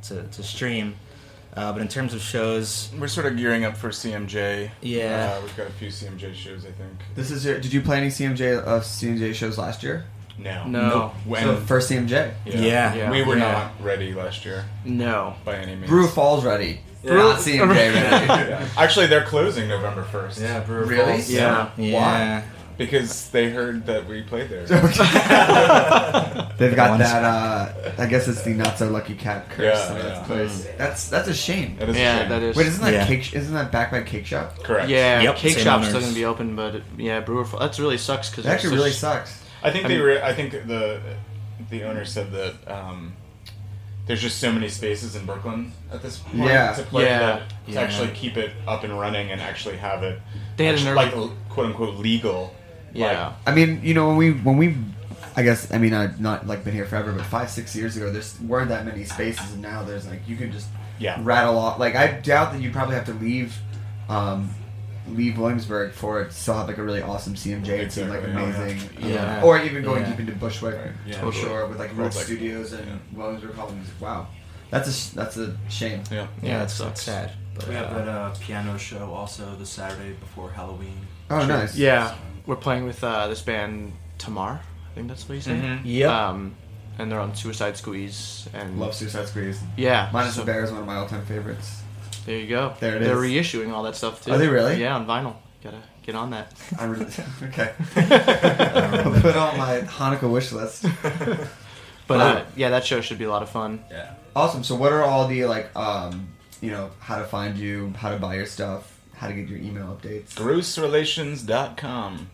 to, 0.05 0.23
to 0.25 0.43
stream. 0.43 0.95
Uh, 1.57 1.73
but 1.73 1.81
in 1.81 1.87
terms 1.89 2.13
of 2.15 2.21
shows, 2.21 2.91
We're 2.99 3.07
sort 3.07 3.27
of 3.27 3.37
gearing 3.37 3.65
up 3.65 3.77
for 3.77 3.91
CMJ. 3.91 4.71
Yeah. 4.83 5.37
uh, 5.39 5.41
we've 5.41 5.57
got 5.57 5.69
a 5.69 5.71
few 5.71 5.89
CMJ 5.89 6.35
shows, 6.35 6.67
I 6.67 6.73
think. 6.73 6.93
This 7.15 7.31
is 7.31 7.45
your. 7.47 7.61
Did 7.61 7.73
you 7.73 7.81
play 7.81 7.99
any 7.99 8.09
CMJ 8.09 8.59
uh, 8.67 8.81
CMJ 8.81 9.35
shows 9.35 9.57
last 9.57 9.83
year? 9.85 10.05
No, 10.37 10.67
no 10.67 11.13
When 11.27 11.45
So 11.45 11.57
first 11.59 11.89
CMJ. 11.93 12.35
Yeah. 12.45 12.93
Yeah. 12.93 13.11
we 13.11 13.23
were 13.23 13.37
Yeah. 13.37 13.53
not 13.53 13.73
ready 13.81 14.13
last 14.13 14.45
year 14.45 14.65
no 14.85 15.35
by 15.45 15.55
any 15.59 15.77
means. 15.77 15.87
Brew 15.89 16.09
Falls 16.09 16.45
ready. 16.45 16.81
Yeah. 17.05 17.15
Not 17.15 17.39
CMJ 17.39 17.69
ready. 17.69 17.95
Yeah. 18.51 18.69
Actually, 18.77 19.07
they're 19.07 19.25
closing 19.25 19.69
November 19.69 20.03
first. 20.03 20.41
Yeah, 20.41 20.59
Brewer 20.59 20.87
Really? 20.87 21.13
Falls. 21.19 21.31
yeah 21.31 21.71
yeah, 21.77 22.43
because 22.77 23.31
they 23.31 23.51
heard 23.51 23.87
that 23.87 24.07
we 24.09 24.23
played 24.23 24.49
there. 24.49 24.67
They've 26.59 26.77
got 26.77 26.91
One 26.91 26.99
that. 27.01 27.25
Uh, 27.25 27.93
I 27.99 28.07
guess 28.07 28.29
it's 28.29 28.43
the 28.43 28.51
not 28.55 28.79
so 28.79 28.89
lucky 28.89 29.15
cat 29.15 29.49
curse. 29.51 29.65
Yeah, 29.65 29.93
in 29.93 29.99
that 29.99 30.17
yeah. 30.17 30.25
place. 30.25 30.67
That's 30.79 31.09
that's 31.09 31.29
a 31.29 31.35
shame. 31.35 31.77
That 31.79 31.89
is 31.91 31.97
a 31.97 31.99
yeah 31.99 32.19
shame. 32.21 32.29
that 32.31 32.43
is 32.43 32.57
Wait, 32.57 32.67
isn't 32.67 32.85
that 32.85 32.93
Yeah. 32.93 33.07
cake? 33.07 33.35
Isn't 33.35 33.55
that 33.55 33.73
backed 33.73 33.93
by 33.93 34.03
Cake 34.03 34.27
Shop? 34.27 34.63
correct. 34.63 34.89
Yeah, 34.89 35.21
Yep, 35.23 35.37
cake 35.37 35.55
same 35.55 35.65
shop's 35.65 35.85
still 35.87 35.97
owners. 35.97 36.09
gonna 36.11 36.15
be 36.19 36.25
open, 36.25 36.57
but 36.57 36.77
it, 36.77 36.83
yeah, 36.97 37.21
Brewer. 37.21 37.45
Fall- 37.45 37.61
That's 37.61 37.79
really 37.81 37.99
sucks 37.99 38.31
because 38.31 38.47
It 38.47 38.51
actually 38.51 38.77
really 38.77 38.91
sucks. 38.93 39.43
I 39.63 39.71
think 39.71 39.85
I 39.87 39.89
they 39.89 39.95
mean- 39.95 40.03
were. 40.05 40.23
I 40.23 40.33
think 40.33 40.53
the 40.53 41.01
the 41.71 41.83
owner 41.85 42.05
said 42.05 42.31
that 42.33 42.55
um, 42.69 43.15
there's 44.07 44.21
just 44.21 44.39
so 44.39 44.53
many 44.53 44.69
spaces 44.69 45.17
in 45.17 45.25
Brooklyn 45.25 45.73
at 45.91 46.03
this 46.03 46.19
point 46.19 46.37
Yeah. 46.45 46.73
to 46.75 46.83
play 46.83 47.05
Yeah. 47.05 47.19
that 47.21 47.49
to 47.67 47.73
Yeah. 47.73 47.81
actually 47.81 48.09
keep 48.11 48.37
it 48.37 48.51
up 48.69 48.85
and 48.85 48.99
running 48.99 49.31
and 49.31 49.41
actually 49.41 49.77
have 49.79 50.03
it 50.03 50.21
They 50.57 50.67
had 50.67 50.75
an 50.79 50.87
actu- 50.87 50.91
early- 51.19 51.27
like 51.29 51.49
quote 51.49 51.67
unquote 51.67 51.97
legal. 51.97 52.55
Yeah, 52.95 53.33
I 53.47 53.55
mean, 53.55 53.81
you 53.83 53.93
know, 53.95 54.09
when 54.09 54.17
we 54.17 54.31
when 54.33 54.57
we, 54.57 54.77
I 55.37 55.43
guess, 55.43 55.73
I 55.73 55.79
mean, 55.79 55.93
I've 55.93 56.21
not 56.21 56.47
like 56.47 56.65
been 56.65 56.75
here 56.75 56.87
forever, 56.87 57.13
but 57.13 57.25
five 57.27 57.51
six 57.51 57.75
years 57.75 57.97
ago, 57.97 58.11
there's 58.13 58.41
weren't 58.41 58.69
that 58.71 58.87
many 58.87 59.05
spaces, 59.05 59.53
and 59.53 59.61
now 59.63 59.83
there's 59.83 60.07
like 60.07 60.21
you 60.29 60.37
can 60.37 60.53
just 60.53 60.69
Yeah. 60.99 61.19
rattle 61.23 61.59
off. 61.59 61.79
Like 61.79 61.95
I 61.97 62.07
doubt 62.21 62.53
that 62.53 62.61
you 62.63 62.71
probably 62.71 62.95
have 62.95 63.07
to 63.07 63.15
leave, 63.15 63.57
um, 64.09 64.51
leave 65.09 65.37
Williamsburg 65.39 65.93
for 65.93 66.23
it 66.23 66.27
to 66.31 66.35
still 66.35 66.55
have 66.55 66.69
like 66.69 66.79
a 66.79 66.83
really 66.83 67.03
awesome 67.03 67.35
CMJ. 67.35 67.69
It 67.69 67.93
seemed 67.93 68.11
like 68.11 68.23
Exactly, 68.23 68.43
yeah. 68.43 68.55
amazing. 68.63 68.89
Yeah. 69.11 69.43
Or 69.43 69.59
even 69.59 69.83
going 69.83 70.03
Yeah. 70.03 70.11
deep 70.11 70.21
into 70.21 70.33
Bushwick, 70.33 70.79
Yeah. 71.05 71.21
for 71.21 71.33
sure, 71.33 71.67
with 71.67 71.79
like 71.81 71.91
Well, 71.91 72.05
Road 72.07 72.15
like- 72.15 72.25
Studios 72.25 72.73
and 72.73 72.87
yeah. 72.87 72.95
Williamsburg 73.13 73.57
Public 73.57 73.75
Music. 73.77 73.95
Wow, 74.01 74.29
that's 74.71 74.89
a 75.11 75.15
that's 75.17 75.37
a 75.37 75.57
shame. 75.69 76.03
Yeah. 76.11 76.27
yeah. 76.43 76.57
it 76.57 76.59
That's, 76.61 76.75
sucks. 76.75 77.03
sad. 77.03 77.33
But, 77.57 77.69
We 77.69 77.75
have 77.75 77.87
uh, 77.93 77.99
that 77.99 78.09
uh, 78.09 78.31
piano 78.41 78.77
show 78.79 79.13
also 79.13 79.55
the 79.57 79.67
Saturday 79.67 80.13
before 80.15 80.51
Halloween. 80.53 80.97
Oh, 81.31 81.45
nice. 81.47 81.77
yeah. 81.77 82.15
We're 82.47 82.57
playing 82.57 82.85
with 82.85 83.03
uh, 83.03 83.29
this 83.29 83.41
band 83.43 83.93
Tammar. 84.19 84.61
I 84.61 84.95
think 84.95 85.09
that's 85.09 85.29
what 85.29 85.35
you 85.37 85.41
say. 85.41 85.53
Mhm. 85.57 85.81
Yep. 85.85 86.11
Um, 86.11 86.55
and 86.99 87.11
they're 87.11 87.21
on 87.21 87.35
Suicide 87.35 87.77
Squeeze 87.77 88.49
and 88.55 88.79
Love 88.79 88.95
Suicide 88.95 89.27
Squeeze. 89.29 89.61
Yeah, 89.77 90.11
Minus 90.13 90.35
so 90.35 90.41
the 90.43 90.47
Bear 90.47 90.63
is 90.63 90.71
one 90.71 90.81
of 90.81 90.87
my 90.87 90.97
all-time 90.97 91.25
favorites. 91.27 91.83
There 92.27 92.39
you 92.39 92.47
go. 92.49 92.75
There 92.81 92.97
it 92.97 93.01
They're 93.01 93.23
is. 93.25 93.47
reissuing 93.47 93.73
all 93.73 93.83
that 93.83 93.97
stuff 93.97 94.25
too. 94.25 94.33
Are 94.33 94.39
they 94.39 94.49
really? 94.49 94.81
Yeah, 94.81 94.95
on 94.95 95.07
vinyl. 95.07 95.35
Gotta 95.63 95.81
get 96.03 96.15
on 96.15 96.31
that. 96.31 96.53
I 96.79 96.85
really 96.85 97.07
okay. 97.43 97.73
I'll 97.97 99.21
put 99.21 99.35
on 99.37 99.57
my 99.59 99.81
Hanukkah 99.81 100.31
wish 100.31 100.53
list. 100.53 100.85
But 102.07 102.21
uh, 102.21 102.45
yeah, 102.55 102.69
that 102.69 102.85
show 102.85 103.01
should 103.01 103.17
be 103.17 103.25
a 103.25 103.31
lot 103.31 103.43
of 103.43 103.49
fun. 103.49 103.83
Yeah. 103.91 104.13
Awesome. 104.37 104.63
So, 104.63 104.75
what 104.75 104.93
are 104.93 105.03
all 105.03 105.27
the 105.27 105.47
like, 105.47 105.75
um, 105.75 106.29
you 106.61 106.71
know, 106.71 106.91
how 107.01 107.17
to 107.17 107.25
find 107.25 107.57
you, 107.57 107.95
how 107.97 108.11
to 108.11 108.19
buy 108.19 108.35
your 108.35 108.45
stuff, 108.45 109.01
how 109.15 109.29
to 109.29 109.33
get 109.33 109.49
your 109.49 109.59
email 109.59 109.87
updates? 109.99 110.35
GrossRelations.com. 110.35 112.29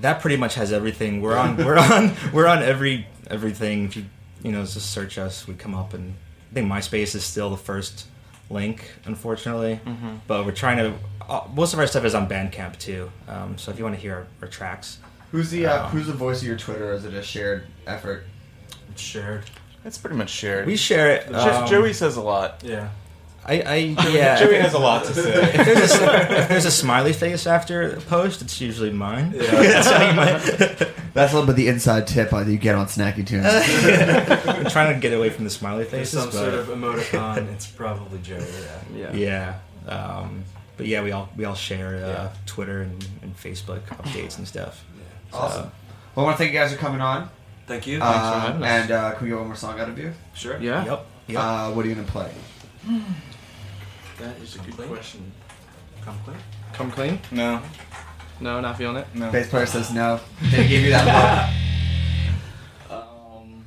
that 0.00 0.20
pretty 0.20 0.36
much 0.36 0.54
has 0.54 0.72
everything. 0.72 1.20
We're 1.20 1.36
on. 1.36 1.56
We're 1.56 1.78
on. 1.78 2.12
We're 2.32 2.46
on 2.46 2.62
every 2.62 3.06
everything. 3.30 3.84
If 3.86 3.96
you 3.96 4.04
you 4.42 4.52
know 4.52 4.62
just 4.64 4.90
search 4.90 5.18
us, 5.18 5.46
we 5.46 5.54
come 5.54 5.74
up, 5.74 5.94
and 5.94 6.14
I 6.50 6.54
think 6.54 6.70
MySpace 6.70 7.14
is 7.14 7.24
still 7.24 7.50
the 7.50 7.56
first 7.56 8.06
link, 8.50 8.90
unfortunately. 9.04 9.80
But 10.26 10.44
we're 10.46 10.52
trying 10.52 10.78
to. 10.78 10.94
Uh, 11.28 11.46
most 11.54 11.72
of 11.72 11.78
our 11.78 11.86
stuff 11.86 12.04
is 12.04 12.14
on 12.14 12.28
Bandcamp 12.28 12.78
too. 12.78 13.10
Um, 13.28 13.56
so 13.56 13.70
if 13.70 13.78
you 13.78 13.84
want 13.84 13.96
to 13.96 14.00
hear 14.02 14.14
our, 14.14 14.26
our 14.42 14.48
tracks, 14.48 14.98
Who's 15.32 15.50
the 15.50 15.66
uh, 15.66 15.84
Um, 15.86 15.90
Who's 15.90 16.06
the 16.06 16.12
voice 16.12 16.42
of 16.42 16.46
your 16.46 16.56
Twitter? 16.58 16.92
Is 16.92 17.04
it 17.06 17.14
a 17.14 17.22
shared 17.22 17.66
effort? 17.86 18.24
It's 18.90 19.00
shared. 19.02 19.44
It's 19.86 19.96
pretty 19.98 20.16
much 20.16 20.30
shared. 20.30 20.66
we 20.66 20.76
share 20.76 21.10
it. 21.10 21.34
Um, 21.34 21.66
Joey 21.66 21.92
says 21.94 22.16
a 22.16 22.20
lot. 22.22 22.62
Yeah. 22.62 22.90
I, 23.46 23.60
I 23.60 23.74
yeah. 24.08 24.38
Joey 24.38 24.56
has 24.56 24.72
a 24.72 24.78
lot 24.78 25.04
to 25.04 25.10
if 25.10 25.16
say. 25.16 25.64
there's, 25.64 25.92
a, 25.92 26.40
if 26.42 26.48
there's 26.48 26.64
a 26.64 26.70
smiley 26.70 27.12
face 27.12 27.46
after 27.46 27.82
a 27.96 28.00
post, 28.00 28.40
it's 28.40 28.58
usually 28.58 28.90
mine. 28.90 29.34
Yeah. 29.36 29.82
so 29.82 30.12
might, 30.14 30.92
That's 31.12 31.32
a 31.32 31.36
little 31.36 31.46
bit 31.46 31.56
the 31.56 31.68
inside 31.68 32.06
tip 32.06 32.30
that 32.30 32.46
you 32.46 32.56
get 32.56 32.74
on 32.74 32.86
Snacky 32.86 33.26
Tunes. 33.26 33.44
I'm 33.46 34.64
trying 34.70 34.94
to 34.94 35.00
get 35.00 35.12
away 35.12 35.28
from 35.28 35.44
the 35.44 35.50
smiley 35.50 35.84
There's 35.84 36.10
faces. 36.10 36.20
some 36.20 36.30
but, 36.30 36.34
sort 36.34 36.54
of 36.54 36.68
emoticon. 36.68 37.52
it's 37.52 37.66
probably 37.66 38.18
Joey. 38.20 38.46
Yeah. 38.94 39.12
Yeah. 39.12 39.58
Yeah. 39.86 39.92
Um, 39.94 40.44
but 40.78 40.86
yeah, 40.86 41.02
we 41.02 41.12
all 41.12 41.28
we 41.36 41.44
all 41.44 41.54
share 41.54 41.96
uh, 41.96 42.08
Yeah. 42.08 42.32
Twitter 42.46 42.80
and, 42.80 43.06
and 43.20 43.36
Facebook 43.36 43.82
updates 43.88 44.38
and 44.38 44.48
stuff. 44.48 44.84
So, 45.32 45.38
awesome. 45.38 45.72
Well, 46.14 46.24
I 46.24 46.28
want 46.28 46.38
to 46.38 46.38
thank 46.38 46.52
you 46.54 46.58
guys 46.58 46.72
for 46.72 46.78
coming 46.78 47.02
on. 47.02 47.28
Thank 47.66 47.86
you. 47.86 48.00
Uh, 48.00 48.40
having 48.40 48.62
us. 48.62 48.68
and 48.68 48.90
uh, 48.90 49.12
can 49.14 49.24
we 49.24 49.28
get 49.30 49.38
one 49.38 49.48
more 49.48 49.56
song 49.56 49.78
out 49.78 49.90
of 49.90 49.98
you? 49.98 50.14
sure. 50.32 50.58
Yeah. 50.60 50.84
Yep. 50.84 51.06
Yep. 51.28 51.38
Uh, 51.42 51.70
what 51.72 51.84
are 51.84 51.88
you 51.90 51.94
gonna 51.94 52.06
play? 52.06 52.32
That 54.18 54.36
is 54.38 54.54
a 54.56 54.58
good 54.60 54.74
Clean? 54.74 54.88
question. 54.88 55.32
Come 56.04 56.18
clean. 56.24 56.36
Come 56.72 56.90
clean? 56.90 57.18
No, 57.30 57.62
No, 58.40 58.60
not 58.60 58.76
feeling 58.78 58.96
it. 58.96 59.06
no. 59.14 59.30
Bass 59.30 59.48
player 59.48 59.66
says 59.66 59.92
no. 59.92 60.20
They 60.50 60.68
gave 60.68 60.84
you 60.84 60.90
that 60.90 61.50
um, 62.90 63.64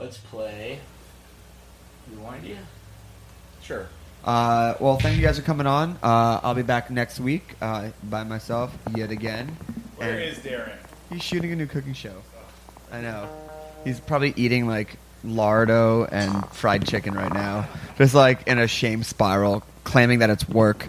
let's 0.00 0.18
play. 0.18 0.78
Rewind 2.10 2.44
you. 2.44 2.58
Sure. 3.62 3.78
look. 3.80 3.88
Uh, 4.24 4.74
well, 4.80 4.96
thank 4.98 5.16
you 5.16 5.22
guys 5.22 5.38
for 5.38 5.44
coming 5.44 5.66
on. 5.66 5.98
Uh, 6.02 6.40
I'll 6.42 6.54
be 6.54 6.62
back 6.62 6.90
next 6.90 7.20
week 7.20 7.54
uh, 7.60 7.90
by 8.04 8.24
myself 8.24 8.76
yet 8.96 9.10
again. 9.10 9.48
Where 9.96 10.12
And- 10.18 10.22
is 10.22 10.38
Darren? 10.38 10.76
He's 11.10 11.22
shooting 11.22 11.52
a 11.52 11.56
new 11.56 11.66
cooking 11.66 11.92
show. 11.94 12.14
I 12.90 13.00
know. 13.02 13.28
He's 13.84 14.00
probably 14.00 14.32
eating 14.36 14.66
like 14.66 14.96
lardo 15.24 16.08
and 16.10 16.44
fried 16.50 16.86
chicken 16.86 17.14
right 17.14 17.32
now, 17.32 17.68
just 17.98 18.14
like 18.14 18.46
in 18.46 18.58
a 18.58 18.66
shame 18.66 19.02
spiral, 19.02 19.62
claiming 19.84 20.20
that 20.20 20.30
it's 20.30 20.48
work. 20.48 20.88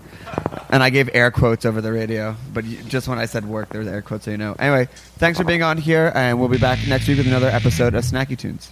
And 0.70 0.84
I 0.84 0.90
gave 0.90 1.10
air 1.14 1.32
quotes 1.32 1.66
over 1.66 1.82
the 1.82 1.92
radio, 1.92 2.36
but 2.54 2.66
just 2.66 3.08
when 3.08 3.20
I 3.20 3.26
said 3.26 3.46
work, 3.46 3.70
there 3.70 3.80
was 3.80 3.88
air 3.88 4.02
quotes, 4.02 4.26
so 4.26 4.32
you 4.32 4.38
know. 4.38 4.56
Anyway, 4.58 4.90
thanks 5.18 5.38
for 5.38 5.46
being 5.46 5.64
on 5.64 5.78
here, 5.78 6.12
and 6.14 6.40
we'll 6.40 6.50
be 6.50 6.58
back 6.58 6.80
next 6.88 7.08
week 7.08 7.18
with 7.18 7.28
another 7.28 7.48
episode 7.48 7.94
of 7.94 8.04
Snacky 8.04 8.38
Tunes. 8.38 8.72